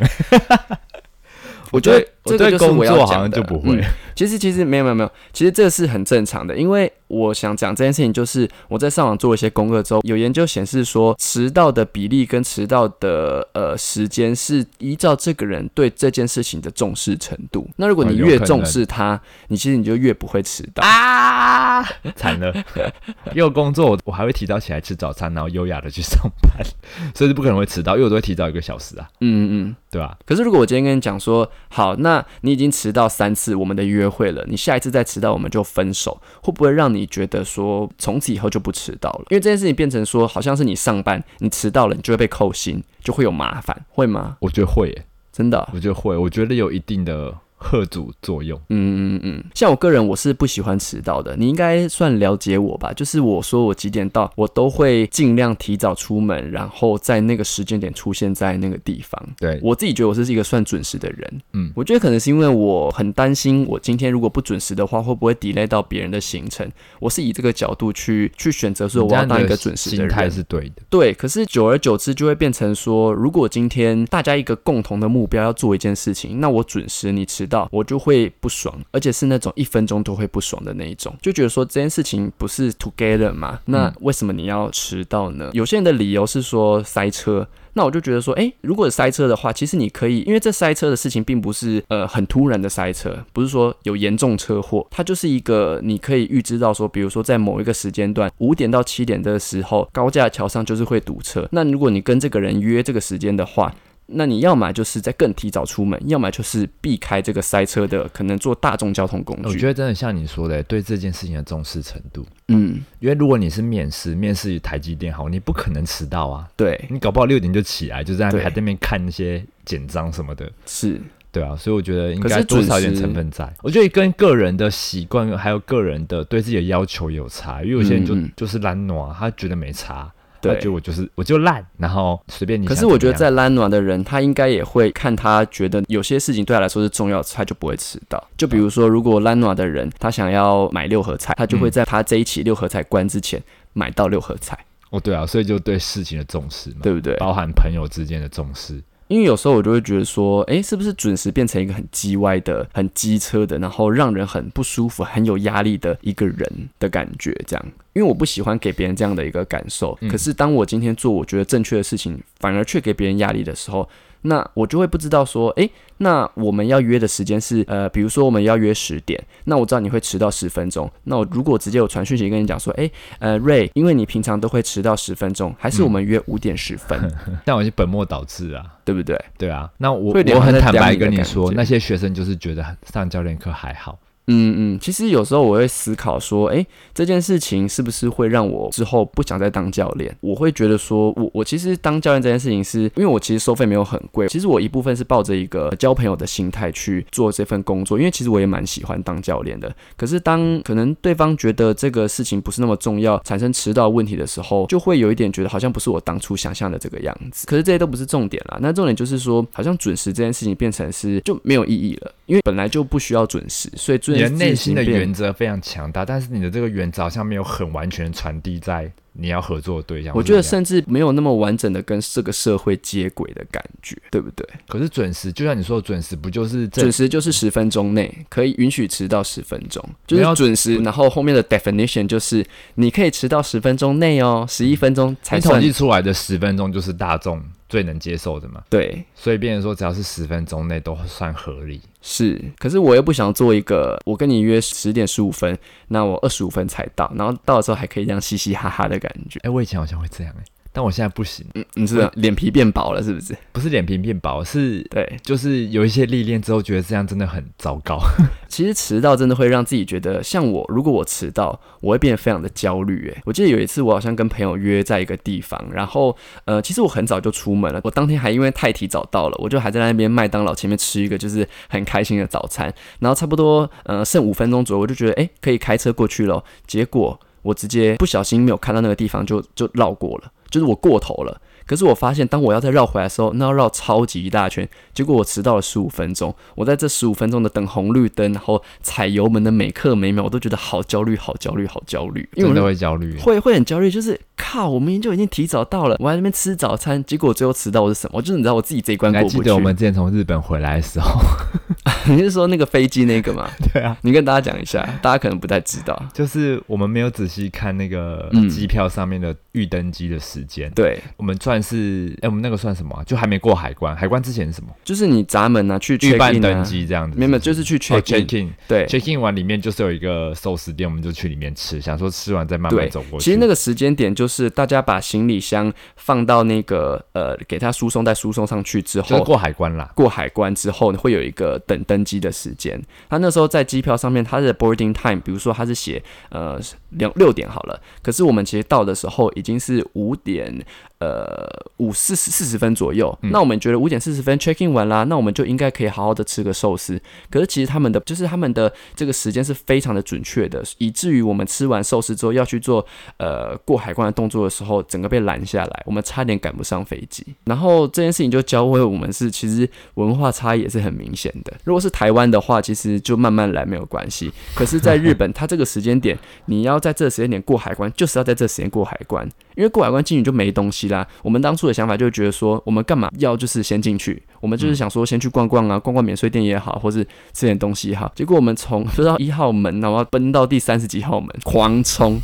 [1.71, 3.83] 我觉得我对这个工作好像就不会嗯。
[4.15, 17.67] 其实其实没有没有没有，其实这个是很正常的，因为我想讲这件事情，就是我在上网做了一些功课之后，有研究显示说，迟到的比例跟迟到的呃时间是依照这个人对这件事情的重视程度。
[17.77, 20.83] 那如果你越重视他，你其实你就越不会迟到。
[20.83, 21.83] 啊，
[22.15, 22.53] 惨了！
[23.35, 26.65] 因为工作，我我还会提早起来吃早餐，然后优雅的去上班，
[27.13, 29.75] 所以是不可能会迟到，因为我都会提早一个小时啊，嗯嗯。
[29.93, 30.17] 对吧？
[30.25, 39.25] 可是如果我今天跟你讲说，好，那你已经迟到三次我们的约会了，你下一次再迟到我们就分手，会不会让你觉得说从此以后就不迟到了？
[39.29, 44.37] 因为这件事情变成说，好像是你上班你迟到了，你就会被扣薪，就会有麻烦，会吗？
[44.39, 48.59] 我觉得会耶，真的哦、我觉得会，我觉得有一定的贺主作用。
[48.69, 52.91] 嗯嗯嗯，像我个人我是不喜欢迟到的，你应该算了解我吧？
[52.93, 59.29] 就是我说我几点到，我都会尽量提早出门，然后在那个时间点出现在那个地方。
[59.39, 66.69] 对，我自己觉得我是一个算准时的人，嗯我觉得可能是因为我很担心，我今天如果不准时的话，会不会 delay 到别人的行程？
[66.99, 70.29] 我是以这个角度去去选择说我要当一个准时的心态。
[70.33, 70.81] 是对的。
[70.89, 85.49] 对，可是久而久之就会变成说，如果今天大家一个共同的目标要做一件事情，那我准时你迟到，我就会不爽，而且是那种一分钟都会不爽的那一种，就觉得说这件事情不是 together 嘛，那嗯为什么你要迟到呢？
[85.53, 87.47] 有些人的理由是说塞车。
[87.75, 101.49] 那我就觉得说，诶，如果塞车的话，其实你可以，因为这塞车的事情并不是呃很突然的塞车，不是说有严重车祸，它就是一个你可以预知到说，比如说在某一个时间段，五点到七点的时候，高架桥上就是会堵车。
[101.51, 103.73] 那如果你跟这个人约这个时间的话，
[104.15, 109.49] 那你要么就是在更提早出门，要么就是避开这个塞车的，可能坐大众交通工具。
[109.49, 112.25] 我觉得真的像你说的，对这件事情的重视程度。
[112.47, 120.51] 嗯，因为如果你是面试，面试台积电好，你不可能迟到啊，对，你搞不好六点就起来，就在那边对还在那边看那些简章什么的。
[120.65, 120.99] 是，
[121.31, 123.51] 对啊，所以我觉得应该多少有点成分在。
[123.63, 130.13] 我觉得跟个人的习惯还有个人的对自己的要求有差，因为有些人就、就是懒惰，他觉得没差，他
[130.51, 132.75] 对觉得我就是我就烂，然后随便你可。
[132.75, 138.21] 是我觉得在烂暖的人，他应该也会看他觉得有些事情对他来说是重要，他就不会迟到。
[138.37, 143.41] 就比如说，如果烂暖的人他想要买六合彩，他就会在他这一期六合彩关之前
[143.73, 144.57] 买到六合彩，
[144.89, 147.15] 哦对啊，所以就对事情的重视嘛，对不对？
[147.15, 148.81] 包含朋友之间的重视。
[149.07, 157.31] 因为有时候我就会觉得说，诶，是不是准时变成一个很叽歪的、很机车的，然后让人很不舒服、很有压力的一个人的感觉？
[157.45, 159.97] 这样，因为我不喜欢给别人这样的一个感受。
[160.09, 163.87] 可是当我今天做我觉得正确的事情，反而却给别人压力的时候，
[164.23, 176.99] 那我就会不知道说，诶，那我们要约的时间是呃，比如说我们要约十点，那我知道你会迟到十分钟，那我如果直接有传讯息跟你讲说，诶，呃，瑞，因为你平常都会迟到十分钟，还是我们约五点十分，
[177.45, 178.65] 但我已经本末倒置啊。
[178.85, 179.17] 对不对？
[179.37, 190.15] 对啊，那我会我很坦白跟你说，那些学生就是觉得上教练课还好，嗯嗯，其实有时候我会思考说，诶，这件事情是不是会让我之后不想再当教练？
[190.21, 199.73] 我会觉得说，我我其实当教练这件事情是，因为我其实收费没有很贵，其实我一部分是抱着一个交朋友的心态去做这份工作，因为其实我也蛮喜欢当教练的。
[199.97, 207.45] 可是当可能对方觉得这个事情不是那么重要，产生迟到问题的时候，就会有一点觉得好像不是我当初想象的这个样子。
[207.45, 220.15] 可是这些都不是重点啦，那重点就是说，好像准时这件事情变成是就没有意义了，因为本来就不需要准时，所以你的内心的原则非常强大，但是你的这个原则好像没有很完全传递在你要合作的对象。
[220.15, 224.47] 我觉得甚至没有那么完整的跟这个社会接轨的感觉，对不对？
[224.67, 230.77] 可是准时，就像你说的准时，不就是准时就是十分钟内可以允许迟到十分钟，就是准时。
[230.77, 238.63] 然后后面的 definition 就是你可以迟到十分钟内哦，十一分钟才统计出来的十分钟就是大众最能接受的嘛？
[238.69, 239.03] 对。
[239.13, 241.81] 所以变成说，只要是十分钟内都算合理。
[242.05, 249.39] 是，可是我又不想做一个，我跟你约十点十五分，那我二十五分才到，然后到的时候还可以这样嘻嘻哈哈的感觉。
[249.43, 250.43] 哎、我以前好像会这样哎、
[250.75, 253.37] 但我现在不行，嗯，你是脸皮变薄了是不是？
[253.51, 257.99] 不是脸皮变薄，是对，就是有一些历练之后，觉得这样真的很糟糕。
[258.49, 263.07] 其实迟到真的会让自己觉得，像我，如果我迟到，我会变得非常的焦虑。
[263.09, 281.41] 诶，我记得有一次我好像跟朋友约在一个地方，然后呃，其实我很早就出门了，我当天还因为太提早到了，我就还在那边麦当劳前面吃一个就是很开心的早餐，然后差不多呃剩五分钟左右，我就觉得诶可以开车过去了，结果我直接不小心没有看到那个地方就就绕过了，就是我过头了。
[281.65, 286.33] 可是我发现，当我要再绕回来的时候，那要绕超级一大圈，结果我迟到了十五分钟。
[286.55, 292.27] 我在这十五分钟的等红绿灯，然后踩油门的每刻每秒，我都觉得好焦虑，好焦虑，好焦虑。
[292.35, 293.17] 因为真的会焦虑。
[293.19, 298.21] 会会很焦虑，就是靠，我明明就已经提早到了，我还在那边吃早餐，结果我最后迟到我是什么？
[298.21, 299.37] 就是你知道我自己这一关过不去。
[299.37, 301.19] 记得我们之前从日本回来的时候？
[302.05, 303.49] 你是说那个飞机那个吗？
[303.73, 305.97] 对啊，你跟大家讲一下，大家可能不太知道。
[306.13, 310.69] 就是我们没有仔细看那个嗯机票上面的预登机的时间。
[310.71, 314.69] 对，我们算是，哎、我们那个算什么啊、就还没过海关，海关之前是什么？
[314.83, 317.17] 就是你闸门啊，去预办登啊，机这样子。
[317.17, 318.53] 没有，没有就是去 check 哦 in，、check in。
[318.67, 318.85] 对。
[318.87, 323.25] check in 完里面就是有一个寿司店，我们就去里面吃，想说吃完再慢慢走过去。
[323.25, 329.91] 其实那个时间点就是大家把行李箱放到那个呃，给它输送带输送上去之后，就是过海关啦。
[329.93, 332.81] 过海关之后会有一个等登机的时间。
[333.09, 336.59] 他那时候在机票上面，他的 boarding time，比如说他是写呃
[336.97, 340.53] 两六点好了，可是我们其实到的时候已经是五点
[340.99, 343.17] 呃五四十四十分左右。
[343.21, 347.01] 嗯那我们觉得五点四十分 check in 完啦，那我们就应该可以好好的吃个寿司。
[347.29, 352.85] 可是其实他们的就是他们的这个时间是非常的准确的，以至于我们吃完寿司之后要去做
[353.17, 357.25] 呃过海关的动作的时候，整个被拦下来，我们差点赶不上飞机。
[357.45, 361.53] 然后这件事情就教会我们是其实文化差异也是很明显的。
[361.63, 364.31] 如果是台湾的话，其实就慢慢来没有关系。
[364.55, 371.07] 可是，在日本，它这个时间点，你要在这时间点过海关，就是要在这时间过海关，因为过海关进去就没东西啦。
[371.21, 374.21] 我们当初的想法就觉得说，我们干嘛要就是先进去？
[374.41, 378.11] 我们就是想说先去逛逛啊，逛逛免税店也好，或是吃点东西也好。
[378.13, 382.19] 结果我们从说到一号门，然后奔到第三十几号门，狂冲。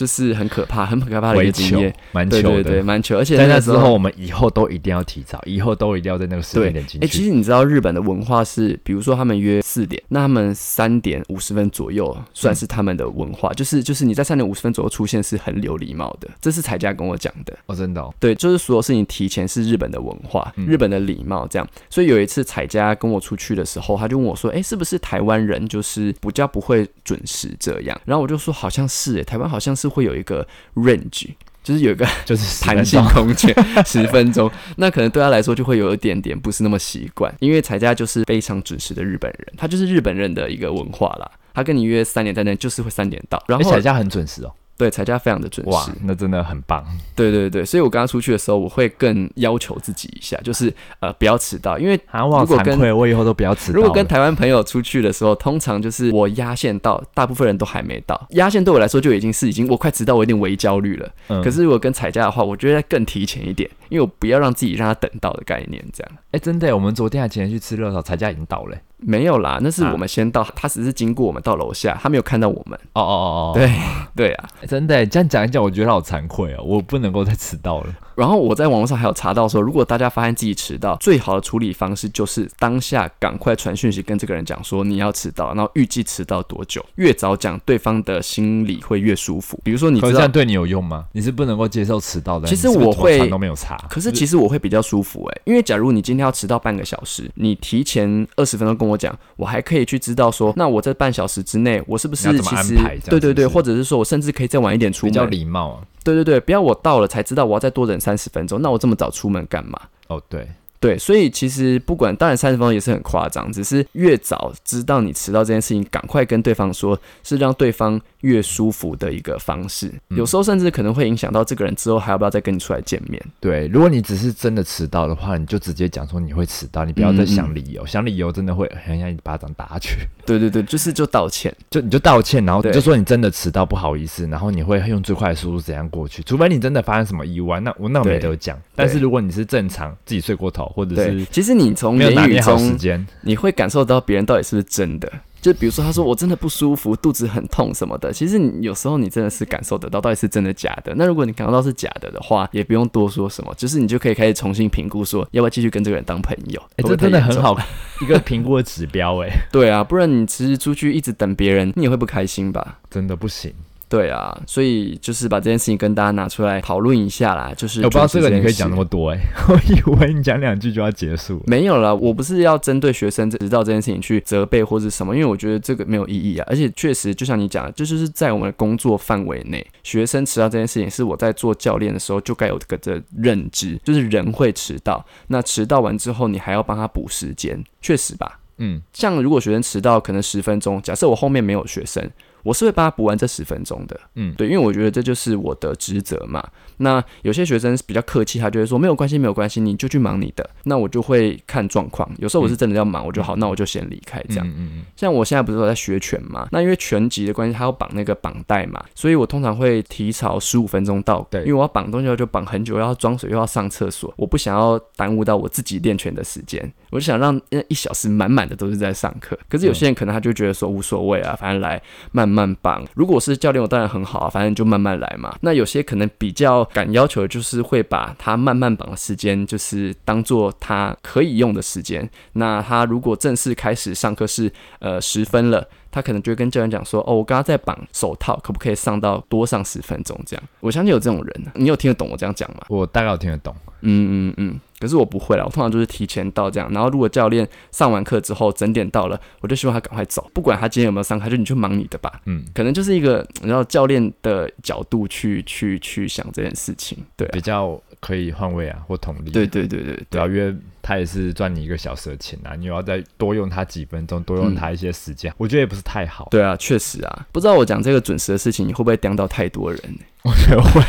[0.00, 2.42] 就是很可怕、很可怕的一个经验，蛮糗的。
[2.42, 7.18] 对对对，蛮糗，而且在那那个时候之后，我们以后都一定要提早，以后都一定要在那个时间点进哎、去。
[7.18, 17.54] 其实你知道日本的文化是，比如说他们约四点，那他们三点五十分左右算是他们的文化，就是就是你在三点五十分左右出现是很有礼貌的，这是彩家跟我讲的。
[17.66, 21.68] 哦，真的、哦，对，就是所有事情提前是日本的文化，嗯日本的礼貌这样。
[21.90, 31.30] 所以有一次彩家跟我出去的时候，他就问我说：“哎、是不是台湾人就是比较不会准时这样？”然后我就说：“好像是、哎台湾好像是会有一个 range。”
[31.62, 41.30] 就是有一个 就是弹性空间 十分钟，那可能对他来说就会有一点点不是那么习惯，因为彩家就是非常准时的日本人，他就是日本人的一个文化啦。
[41.52, 44.52] 他跟你约三点在那，就是会三点到，然后而且家很准时哦。
[44.80, 46.82] 对彩家非常的准哇时，，那真的很棒。
[47.14, 53.76] 对对对，所以我刚刚出去的时候，我会更要求自己一下，就是呃不要迟到，因为如果跟我以后都不要迟到。
[53.76, 58.18] 如果跟台湾朋友出去的时候，通常就是我压线到，大部分人都还没到。
[58.30, 61.06] 压线对我来说就已经是已经我快迟到，我有点微焦虑了。
[61.28, 66.12] 嗯可是如果跟彩家的话，我觉得更提前一点，因为我不要让自己让他等到的概念，这样。
[66.30, 68.78] 哎、真的，我们昨天还前去吃热炒，彩家已经到了。
[69.02, 72.78] 没有啦，那是啊我们先到，他只是经过我们到楼下，他没有看到我们。
[72.92, 73.72] 哦哦哦哦，对
[74.14, 77.92] 对啊，欸真的，这样讲一讲，我觉得好惭愧哦，我不能够再迟到了。
[78.20, 89.58] 然后我在网络上还有查到说，如果大家发现自己迟到，最好的处理方式就是当下赶快传讯息跟这个人讲说你要迟到，然后预计迟到多久，越早讲对方的心里会越舒服。
[89.64, 91.06] 比如说你这样，对你有用吗？
[91.12, 92.46] 你是不能够接受迟到的。
[92.46, 93.78] 其实我会都没有查。
[93.88, 105.80] 可是其实我会比较舒服诶、因为假如你今天要迟到半个小时，你提前二十分钟跟我讲，我还可以去知道说，那我在半小时之内，我是不是其实对对对，或者是说我甚至可以再晚一点出比较门，礼貌啊。
[106.02, 109.78] 对对对，不要我到了才知道我要再多忍三十分钟，那我这么早出门干嘛？
[110.08, 110.48] 哦，对，
[110.80, 119.92] 对，所以其实不管，当然三十分钟也是很夸张，只是越早知道你迟到这件事情，赶快跟对方说，是让对方越舒服的一个方式。
[120.08, 123.22] 有时候甚至可能会影响到这个人之后还要不要再跟你出来见面。
[123.38, 129.98] 对，如果你只是真的迟到的话，你就直接讲说你会迟到，你不要再想理由，想理由真的会很想一巴掌打下去。
[130.24, 138.58] 对对对，就是就道歉，就你就道歉，然后对就说你真的迟到，不好意思，然后你会用最快的速度怎样过去，除非你真的发生什么意外，那我那我没得讲。
[138.74, 145.10] 但是如果你是正常自己睡过头，或者是，其实你从言语中，间，你会感受到别人到底是不是真的。
[145.40, 148.12] 就比如说，他说我真的不舒服，肚子很痛什么的。
[148.12, 150.94] 其实你有时候你真的是感受得到，到底是真的假的。
[150.96, 156.60] 那如果你感受到是假的的话，也不用多说什么，就是你就可以开始重新评估，说要不要继续跟这个人当朋友。
[156.76, 157.58] 哎、这真的很好，
[158.02, 162.78] 一个评估的指标、哎， 对啊，不然你其实出去一直等别人，你也会不开心吧？
[162.90, 163.50] 真的不行。
[163.90, 167.52] 对啊，所以就是把这件事情跟大家拿出来讨论一下啦。
[167.56, 169.18] 就是哎我不知道这个你可以讲那么多、哎，
[169.50, 171.42] 我以为你讲两句就要结束。
[171.46, 176.46] 没有啦，我不是要针对学生知道这件事情去责备或是什么，因为我觉得这个没有意义啊。
[176.48, 188.38] 而且确实，就像你讲就是在我们的工作范围内，学生迟到这件事情是我在做教练的时候就该有这个的认知，就是人会迟到，那迟到完之后你还要帮他补时间，确实吧？
[188.58, 192.08] 嗯，像如果学生迟到可能十分钟，假设我后面没有学生，
[192.42, 193.98] 我是会帮他补完这十分钟的。
[194.14, 196.46] 嗯对，因为我觉得这就是我的职责嘛。
[196.78, 200.48] 那有些学生比较客气，他就会说没有关系，没有关系，你就去忙你的。
[200.64, 204.46] 那我就会看状况，有时候我是真的要忙，我就好，那我就先离开这样。
[204.46, 219.38] 嗯嗯嗯像我现在不是说在学拳嘛，那因为拳击的关系，他要绑那个绑带嘛，所以我通常会提早十五分钟到，对因为我要绑东西就绑很久，又要装水又要上厕所，我不想要耽误到我自己练拳的时间，我就想让那一小时满满的都是在上课。
[219.48, 221.80] 可是有些人可能他就觉得说无所谓啊，反正来
[222.12, 222.86] 慢慢慢绑。
[222.94, 225.36] 如果是教练，我当然很好啊，反正就慢慢来嘛。
[225.40, 232.08] 那有些可能比较敢要求就是会把他慢慢绑的时间，就是当做他可以用的时间。
[232.34, 240.44] 那他如果正式开始上课是呃十分了，他可能就会跟教练讲说，哦，我刚刚在绑手套，可不可以上到多上十分钟这样？
[240.60, 242.62] 我相信有这种人，你有听得懂我这样讲吗？
[242.68, 243.54] 我大概有听得懂。
[243.82, 252.20] 嗯嗯嗯，可是我不会啦，我通常就是提前到这样，然后如果教练上完课之后整点到了，我就希望他赶快走，不管他今天有没有上课，就你去忙你的吧。
[252.26, 259.30] 嗯，可能就是一个然后教练的角度去去去想这件事情，对啊比较可以换位啊，或同理。
[259.30, 260.20] 对对对对对。
[260.20, 266.28] 啊，因为他也是赚你一个小时的钱啊，你又要再多用他几分钟，多用他一些时间，我觉得也不是太好。
[266.30, 269.80] 对啊，确实啊，不知道我讲这个准时的事情，你会不会刁到太多人？
[270.22, 270.82] 我觉得会，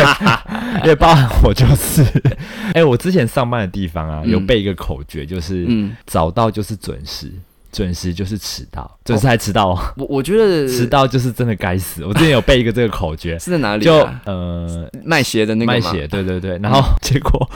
[0.82, 2.02] 因为包含我就是，
[2.72, 4.30] 哎、我之前上班的地方啊，嗯。
[4.30, 7.30] 有背一个口诀，就是嗯，早到就是准时，
[7.72, 12.04] 准时就是迟到，准时还迟到哦，我我觉得 迟到就是真的该死。
[12.04, 14.20] 我之前有背一个这个口诀， 是在哪里、就啊？
[14.24, 15.78] 呃卖鞋的那个吗？
[15.78, 17.48] 卖鞋，对对对，然后结果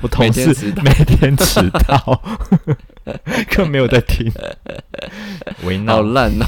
[0.00, 2.22] 我同事每天迟到，
[3.48, 4.32] 根本没有在听，
[5.64, 6.02] 为好闹。
[6.02, 6.46] 烂哦。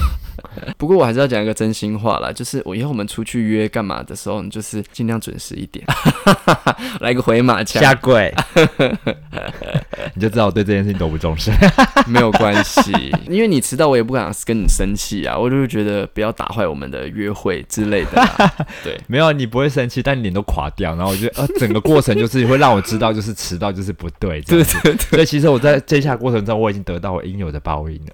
[0.79, 5.85] 不过我还是要讲一个真心话啦，就是我以后我们出去约干嘛的时候，你就是尽量准时一点，
[7.01, 8.33] 来个回马枪，下跪，
[10.15, 11.51] 你就知道我对这件事情多不重视。
[12.07, 12.93] 没有关系，
[13.29, 18.53] 因为你迟到我也不敢跟你生气啊，我就会觉得不要打坏我们的约会之类的啦。
[18.83, 24.65] 对，没有，你不会生气，但你脸都垮掉，然后我觉得呃，整个过程就是会让我知道，就是迟到就是不对，这对。
[24.83, 28.13] 对对，所以其实我在接下过程中，我已经得到我应有的报应了。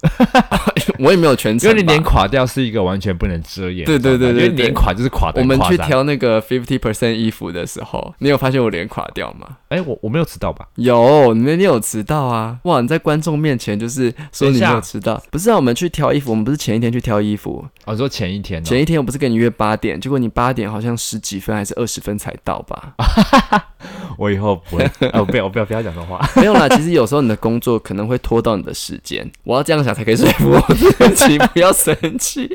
[0.99, 5.41] 我也没有全程，因为你脸垮掉是一个完全不能遮掩对对对对对因为脸垮就是垮的。
[5.41, 9.57] 我们去，挑那个 fifty percent 衣服的时候，你有发现我脸垮掉吗？
[9.69, 10.67] 哎，我我没有迟到吧？
[10.77, 12.59] 有，你那天有迟到啊！
[12.65, 15.57] 哇，你在观众面前就是说你没有迟到，不是啊？
[15.57, 22.95] 我们去挑衣服，我们不是前一天去挑衣服，哦，说前一天哦，前一天我不是跟你约八点，结果你八点好像十几分还是二十分才到吧？
[24.19, 26.21] 我以后不会，哦， 不要，我不要，不要讲这种话。
[26.37, 30.75] 没有啦，其实有时候你的工作可能会拖到你的时间，我要这样想才可以说服我
[31.15, 32.49] 自己不要生气。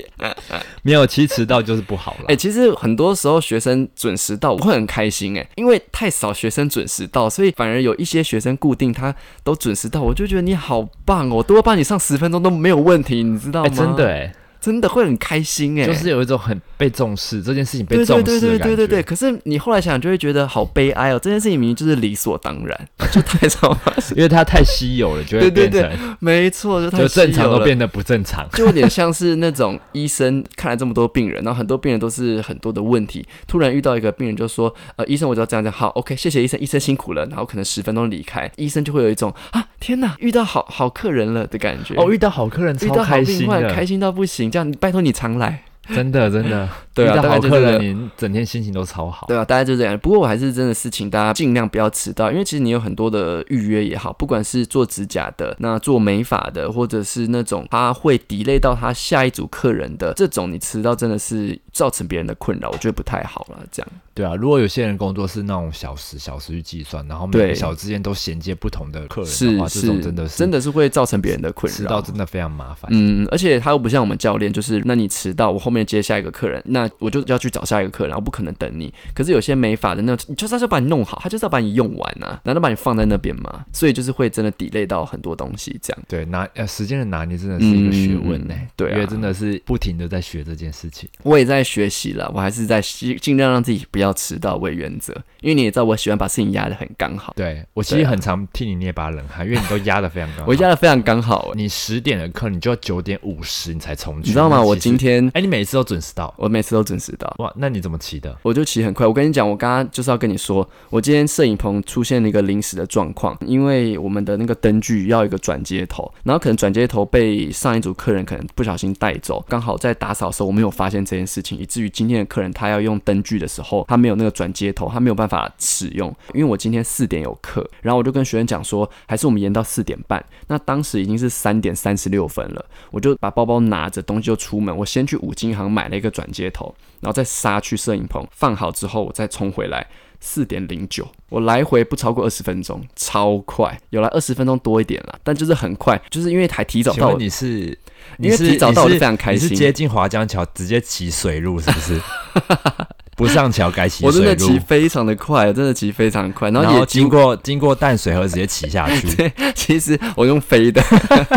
[0.84, 2.26] 没有，其实迟到就是不好了。
[2.28, 9.14] 哎、其实很多时候学生准时到，我会很开心哎、因为太少学生准时到，所以反而有一些学生固定他
[9.44, 13.70] 都准时到，我就觉得你好棒哦，多帮你上十分钟都没有问题，你知道吗？
[13.72, 14.34] 哎，真的哎，
[14.66, 18.76] 真的会很开心哎、就是有一种很被重视，这件事情被对重对对对视的感觉。
[18.76, 21.20] 对对对，可是你后来想，就会觉得好悲哀哦。
[21.22, 24.18] 这件事情明明就是理所当然，就太少发生。
[24.18, 28.50] 因为它太稀有了，就会对对对变成没错，就太就正常都变得不正常。
[28.54, 41.94] 就有点像是那种医生看了这么多病人，然后很多病人都是很多的问题，突然遇到一个病人就说：“呃，医生，我就要这样讲，好，OK，谢谢医生，医生辛苦了。”然后可能十分钟离开，医生就会有一种啊，天哪，遇到好好客人了的感觉。
[41.94, 45.64] 哦，遇到好客人超遇到好开心病患，的，开心到不行，这样拜托你常来。
[45.90, 49.28] 真的真的， 对啊遇到大概就这个好客人，你整天心情都超好。
[49.28, 49.96] 对啊，大概就这样。
[50.00, 63.60] 不过我还是真的是请大家尽量不要迟到，因为其实你有很多的预约也好，不管是做指甲的、那做美发的，或者是那种他会 delay 到他下一组客人的这种，你迟到真的是造成别人的困扰，我觉得不太好了。
[63.72, 71.84] 这样，对啊，如果有些人工作是那种小时小时去计算，然后每个小时之间都衔接不同的客人的话，这种真的是真的是会造成别人的困扰迟。
[71.84, 72.90] 到真的非常麻烦。
[72.94, 78.94] 嗯，而且他又不像我们教练，就是那你迟到，我后面接下一个客人，那我就要去找下一个客人，我不可能等你。
[79.14, 83.66] 可是有些没法的那种，你就是要把你弄好，他就是要把你用完啊，难道把你放在那边吗？
[83.74, 86.04] 所以就是会真的 delay 到很多东西，这样。
[86.08, 91.10] 对，拿呃时间的拿捏真的是一个学问呢、嗯对啊因为真的是不停的在学这件事情。
[91.24, 100.46] 我也在学习了，我还是在尽尽量让自己不要迟到为原则，因为你也知道我喜欢把事情压得很刚好，对我其实很常替你捏把冷汗，因为你都压得非常刚好。
[100.48, 101.56] 我压得非常刚好、欸。
[101.56, 104.62] 你十点的课，你就要九点五十你才重去，你知道吗？
[104.62, 107.34] 我今天哎、你每次都准时到，我每次都准时到。
[107.40, 108.36] 哇，那你怎么骑的？
[108.42, 109.06] 我就骑很快。
[109.06, 126.14] 我跟你讲，我刚刚就是要跟你说，我今天摄影棚出现了一个临时的状况，因为我们的那个灯具要一个转接头，然后可能转接头被上一组客人可能不小心带走，刚好在打扫的时候我没有发现这件事情，以至于今天的客人他要用灯具的时候，他没有那个转接头，他没有办法使用。
[126.34, 130.24] 因为我今天四点有课，然后我就跟学生讲说，还是我们延到四点半。
[130.48, 139.88] 那当时已经是三点三十六分了，我就把包包拿着东西就出门，我先去五金行买了一个转接头，然后再杀去摄影棚放好之后，我再冲回来。
[140.22, 147.78] 四点零九，我来回不超过二十分钟，超快，有来二十分钟多一点了，但就是很快，就是因为还提早到你是？
[148.18, 152.02] 因为你是提早到我就非常开心你是接近华江桥直接骑水路是不是？
[153.16, 159.10] 不上桥该骑我真的水路，骑非常的快，真的骑非常快，然然后后也经经过经过淡水河直接骑下去。
[159.16, 160.84] 对其实我用飞的，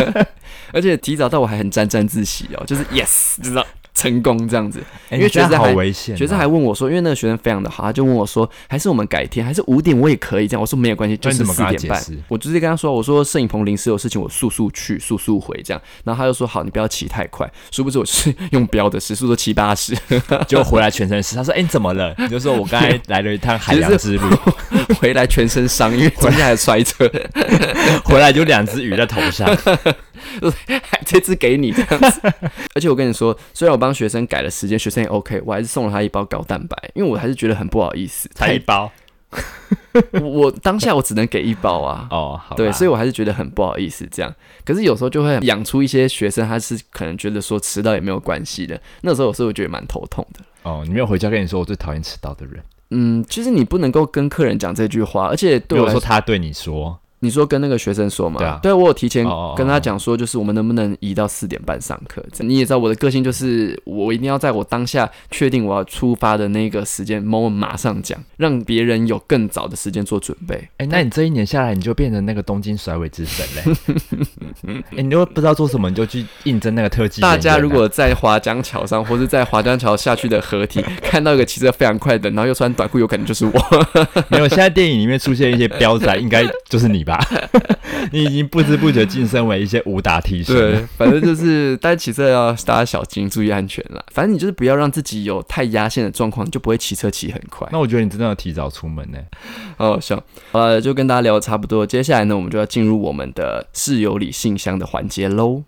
[0.73, 3.65] 而且提早到我还很沾沾自喜哦，就是 yes，知道
[3.99, 4.81] 成功这样子。
[5.11, 10.61] 哎因为你这样好学生还危险哦，学生还问我说，因为那个学生非常的好，他就问我说，还是我们改天，还是五点我也可以这样。
[10.61, 12.03] 我说没有关系，就是四点半。
[12.29, 15.83] 我直接跟他说，我说摄影棚临时有事情，我速速去，速速回这样。
[16.05, 17.51] 然后他就说好，你不要骑太快。
[17.71, 19.97] 殊不知我是用标的，时速都七八十，
[20.47, 21.35] 就回来全身湿。
[21.35, 24.29] 他说：“哎、你怎么了？”你就说：“我刚才来了一趟海洋之路，
[25.01, 27.11] 回来全身伤，因为中间还摔车，
[28.05, 29.49] 回来就两只鱼在头上。
[30.83, 32.21] 还这次给你这样子。
[32.75, 38.29] 而且我跟你说，虽然我帮学生改了时间，学生也 OK，我还是送了他一包高蛋白，因为我还是觉得很不好意思。
[38.35, 38.91] 才一包
[40.13, 42.09] 我我当下我只能给一包啊。
[42.13, 44.35] 哦，好，对，所以我还是觉得很不好意思这样。
[44.65, 48.81] 可是有时候就会养出一些学生，他是可能觉得说迟到也没有关系的。
[49.03, 50.41] 那时候有时候我觉得蛮头痛的。
[50.63, 58.59] 哦，你没有回家跟你说我最讨厌迟到的人，嗯，其实你不能够跟客人讲这句话，而且对对我说他对你说，你说跟那个学生说嘛？
[58.63, 62.25] 对啊我有提前跟他讲说，就是我们能不能移到四点半上课？
[62.39, 70.69] 你也知道我的个性，就是我一定要在我当下确定我要出发的那个时间 moment 马上讲，让别人有更早的时间做准备。
[70.77, 74.83] 哎、那你这一年下来，你就变成那个东京甩尾之神嘞。
[74.97, 77.31] 哎、你都不知道做什么，你就去应征那个特技啊。
[77.31, 83.53] 大家如果在华江桥上，或是在华江桥下去的河堤，看到一个骑车非常快的，然后又穿短裤，有可能就是我。
[84.29, 87.19] 没有，现在电影里面出现一些标仔，应该就是你吧？
[88.13, 90.55] 你已经不知不觉晋升为一些武打替身。
[90.55, 94.03] 对，反正就是，但骑车要大家小心，注意安全啦。
[94.13, 97.69] 反正你就是不要让自己有太压线的状况，你就不会骑车骑很快。
[97.73, 99.19] 那我觉得你真的要提早出门呢。
[99.77, 100.23] 好好笑。
[100.53, 105.63] 呃，就跟大家聊得差不多，接下来呢，我们就要进入我们的室友里信箱的环节喽。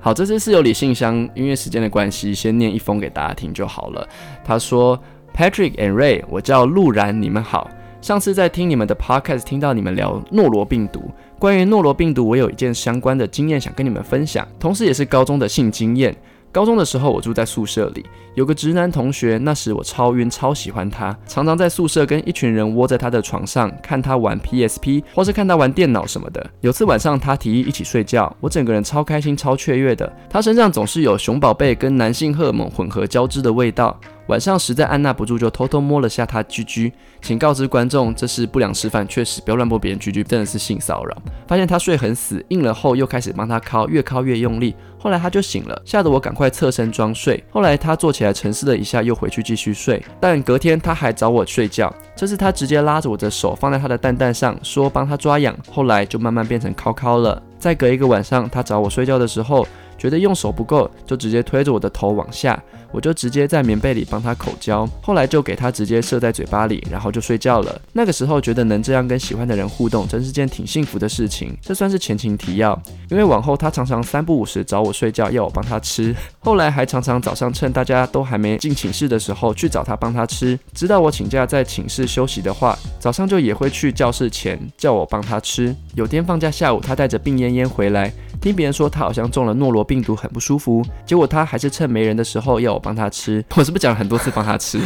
[0.00, 4.08] 好，这次室友里信箱，因为时间的关系，先念一封给大家听就好了。
[4.44, 5.00] 他说
[5.32, 7.70] ：“Patrick and Ray，我叫陆然，你们好。
[8.02, 11.08] 上次在听你们的 podcast，听到你们聊诺罗病毒。
[11.38, 16.12] 关于诺罗病毒，我有一件相关的经验想跟你们分享，同时也是高中的性经验。
[16.50, 26.44] 高中的时候，我住在宿舍里，有个直男同学，那时我超晕，超喜欢他，常常在宿舍跟一群人窝在他的床上，看他玩 PSP，或是看他玩电脑什么的。
[26.60, 30.12] 有次晚上，他提议一起睡觉，我整个人超开心、超雀跃的。
[30.28, 33.98] 他身上总是有熊宝贝跟男性荷尔蒙混合交织的味道。
[34.28, 36.92] 晚上实在按捺不住，就偷偷摸了下他居居。
[37.20, 41.16] 请告知观众，这是不良示范，确实不要乱摸别人居居，真的是性骚扰。
[41.46, 44.74] 发现他睡很死，硬了后又开始帮他敲，越敲越用力。
[44.98, 47.42] 后来他就醒了，吓得我赶快侧身装睡。
[47.50, 50.00] 后来他坐起来沉思了一下，又回去继续睡。
[50.20, 55.56] 但隔天他还找我睡觉，这次他直接拉着我的手放在他的蛋蛋上，说帮他抓痒。
[55.70, 57.42] 后来就慢慢变成敲敲了。
[57.62, 59.64] 再隔一个晚上，他找我睡觉的时候。
[59.98, 62.60] 觉得用手不够，就直接推着我的头往下，
[62.90, 67.80] 我就直接在棉被里帮他口交，后来就给他直接射在嘴巴里，然后就睡觉了。
[67.92, 71.56] 那个时候觉得能这样跟喜欢的人互动，真是件挺幸福的事情。
[71.62, 72.76] 这算是前情提要，
[73.10, 85.72] 因为往后他常常三不五时找我睡觉，要我帮他吃， 后来还常常早上趁大家都还没进寝室的时候去找他帮他吃，知道我请假在寝室休息的话，早上就也会去教室前叫我帮他吃。
[85.94, 88.12] 有天放假下午，他带着病恹恹回来。
[88.40, 90.84] 听别人说他好像中了诺罗病毒，很不舒服。
[91.06, 93.44] 结果他还是趁没人的时候要我帮他吃。
[93.54, 94.80] 我是不是讲了很多次帮他吃？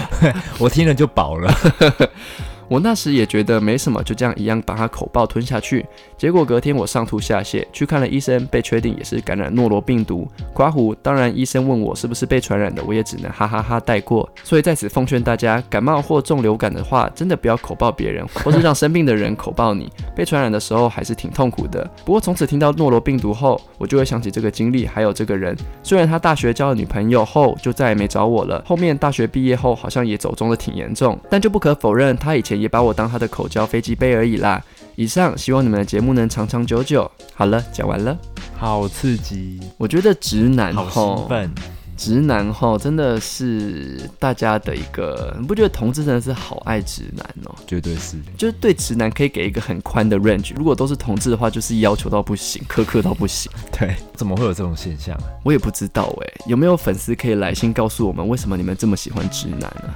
[0.59, 1.51] 我听了就饱了。
[2.69, 5.87] 我那时也觉得没什么，就这样一样把它口爆吞下去。
[6.19, 10.27] 结果隔天我上吐下泻，去看了医生，被确定也是感染诺罗病毒。
[10.53, 14.29] 刮胡，当然医生问我是不是被传染的，我也只能哈哈哈带过。
[14.43, 19.89] 所以在此奉劝大家，感冒或重流感的话，真的不要口爆别人，或是让生病的人口爆你。
[20.17, 21.89] 被传染的时候还是挺痛苦的。
[22.05, 25.57] 不过从此听到诺罗病毒后，我就会想起这个经历，还有这个人。
[25.85, 32.56] 虽然他大学交了女朋友后就再也没找我了，后面大学毕业后好像也走中的挺严重，但就不可否认他以前。
[32.61, 34.63] 也把我当他的口交飞机杯而已啦。
[34.95, 37.11] 以上，希望你们的节目能长长久久。
[37.35, 38.17] 好了，讲完了，
[38.57, 39.61] 好刺激。
[39.77, 41.55] 我觉得直男好兴奋，
[41.99, 47.55] 直男哈真的是大家的一个，你不觉得同志真的是好爱直男哦？
[47.67, 50.55] 绝对是，就是对直男可以给一个很宽的 range。
[50.57, 53.53] 如果都是同志的话，就是要求到不行，苛刻到不行。
[53.79, 55.15] 对，怎么会有这种现象？
[55.43, 59.95] 我也不知道哎，有没有粉丝可以来信告诉我们，为什么你们这么喜欢直男呢？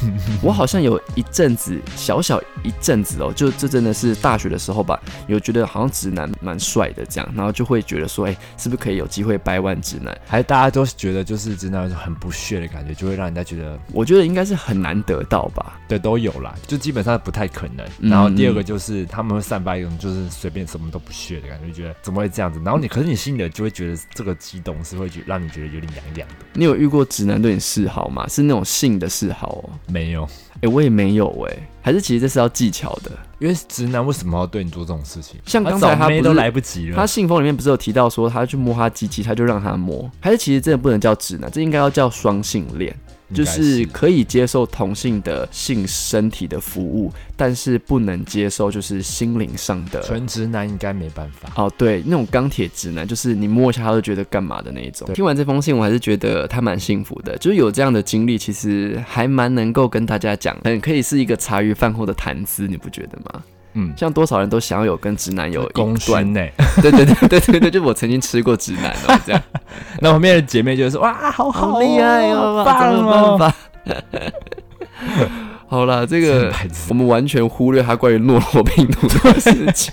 [0.42, 10.16] 我好像有一阵子，小小一阵子哦，就这真的是大学的时候吧，有觉得好像直男蛮帅的这样，然后就会觉得说，哎，是不是可以有机会掰弯直男？
[10.26, 15.78] 还是大家都觉得就是直男很不屑的感觉，就会让人家觉得，我觉得应该是很难得到吧？
[15.88, 17.86] 对，都有啦，就基本上不太可能。
[18.10, 22.60] 然后第二个就是他们会散发一种就是随便什么都不屑的感觉，觉得怎么会这样子？
[22.64, 26.34] 然后你可是你心里就会觉得这个激动是会觉让你觉得有点痒痒的。
[26.54, 28.26] 你有遇过直男对你示好吗？
[28.28, 29.70] 是那种性的示好哦？
[29.86, 30.28] 没有。
[30.62, 35.38] 哎，我也没有哎，还是其实这是要技巧的，因为直男为什么要对你做这种事情？
[35.44, 42.94] 像刚才他不都来不及了，他信封里面不是有提到说他去摸他鸡鸡，他就让他摸，还是其实真的不能叫直男，这应该要叫双性恋。
[43.34, 50.00] 就是可以接受同性的性身体的服务，但是不能接受就是心灵上的。
[50.02, 51.50] 纯直男应该没办法。
[51.56, 55.08] 哦，对，那种钢铁直男，就是你摸一下他都觉得干嘛的那一种。
[55.14, 63.42] 听完这封信，我还是觉得他蛮幸福的，就是有这样的经历，其实还蛮能够跟大家讲，很可以是一个茶余饭后的谈资，你不觉得吗？
[63.76, 66.40] 嗯，像多少人都想要有跟直男有公关呢？
[66.80, 69.42] 对对对对对对，就我曾经吃过直男哦，这样。
[70.00, 73.52] 那后面的姐妹就说：“哇，好好厉害哦，棒哦！”
[75.68, 76.50] 好了，这个
[76.88, 79.92] 我们完全忽略他关于诺罗病毒的事情，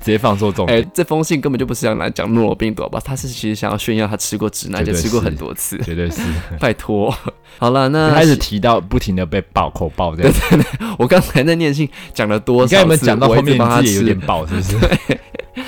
[0.00, 0.80] 直接放错重点。
[0.80, 3.00] 哎，这封信根本就不是想来讲诺罗病毒吧？
[3.04, 6.20] 他是其实想要炫耀他吃过直男，就吃过很多次，绝对是。
[6.58, 7.14] 拜托，
[7.58, 10.32] 好了，那 开始提到不停的被爆口爆这样。
[10.98, 12.82] 我刚才在念信讲了多少？
[12.82, 14.76] 你们讲到后面自己有点爆，是不是？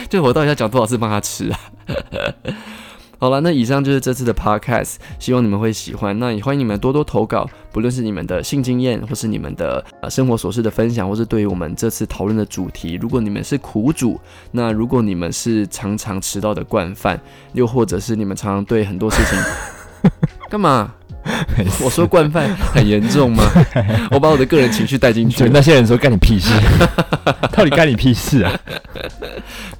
[0.08, 1.60] 就我到底要讲多少次帮他吃啊？
[3.24, 6.18] 好了，那以上就是这次的 podcast，希望你们会喜欢。
[6.18, 14.20] 那也欢迎你们多多投稿，不论是你们的性经验，或是你们的呃生活琐事的分享，或是对于我们这次讨论的主题，如果你们是苦主，
[14.50, 17.18] 那如果你们是常常迟到的惯犯，
[17.54, 19.38] 又或者是你们常常对很多事情
[20.50, 20.92] 干嘛？
[21.82, 23.44] 我说惯犯很严重吗？
[24.10, 25.48] 我把我的个人情绪带进去。
[25.48, 26.50] 那些人说干你屁事，
[27.52, 28.52] 到底干你屁事啊？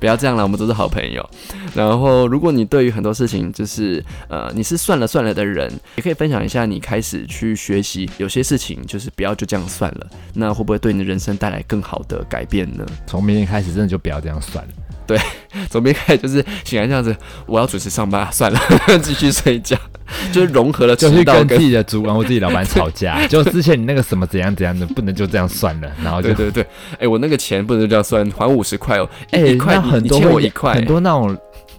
[0.01, 1.28] 不要这样了，我们都是好朋友。
[1.74, 10.07] 然后，如果你对于很多事情就是呃，你是算了算了的人，也可以分享一下你开始去学习有些事情，就是不要就这样算了。
[10.34, 12.84] 那会不会对你的人生带来更好的改变呢？
[13.07, 14.70] 从明天开始，真的就不要这样算了。
[15.07, 15.18] 对，
[15.70, 17.14] 从没开始就是醒来这样子，
[17.46, 18.59] 我要准时上班，算了，
[19.02, 19.76] 继续睡觉，
[20.32, 23.26] 就是融合了，就是跟自己的主管或自己老板吵架。
[23.26, 26.66] 就之前你那个什么怎样怎样的，不能就这样算了，然后就对对对，
[27.00, 31.36] 哎，我那个钱不能这样算，还五十块哦，哎，一块你欠我一块，很多那种。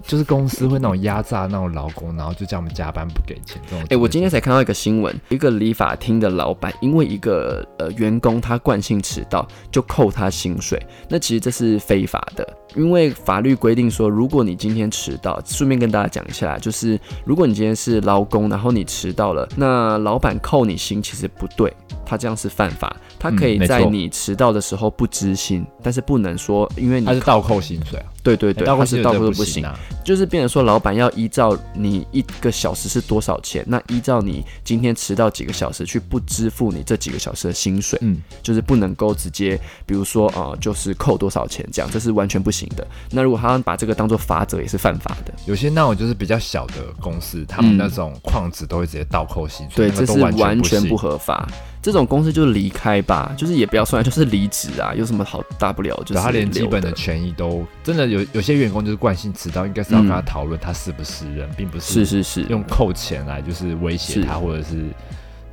[0.07, 3.85] 就是公司会那种压榨那种劳工，然后就叫我们加班不给钱这种。
[3.89, 10.81] 哎，我今天才看到一个新闻，一个理发厅的老板因为一个呃员工他惯性迟到，就扣他薪水。
[11.09, 21.73] 那其实这是非法的，因为法律规定说，如果你今天迟到，顺便跟大家讲一下，就是如果你今天是劳工，然后你迟到了，那老板扣你薪其实不对。
[22.05, 22.95] 他这样是犯法。
[23.19, 29.77] 他可以在你迟到的时候不知情，但是不能说因为你他是倒扣薪水啊，对对对，倒他是倒扣不行，啊。
[30.03, 42.85] 就是变成说老板要依照你一个小时是多少钱，那依照你今天迟到几个小时去不支付你这几个小时的薪水，嗯，就是不能够直接，比如说呃，就是扣多少钱这样，这是完全不行的。
[43.09, 45.33] 那如果他把这个当做法则，也是犯法的。
[45.47, 51.47] 有些那种就是比较小的公司，他们嗯那种矿子都会直接倒扣薪水，对，这是完完全不合法。
[51.85, 55.95] 这种公司就是离开吧，就是也不要算，就是离职啊，有什么好大不了？
[56.03, 64.83] 就是他连基本的权益都真的有，有些员工就是惯性迟到，应该是要跟他嗯讨论他是不是人，并不是是是是，用扣钱来就是威胁他，或者是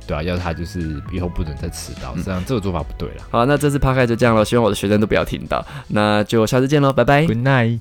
[0.07, 3.23] 对啊，要他就是以后不准再迟到，嗯这样这个做法不对了。
[3.29, 7.27] 好，那这次趴开就这样了，希望我的学生都不要听到，那就下次见喽，拜拜。
[7.27, 7.79] Good night。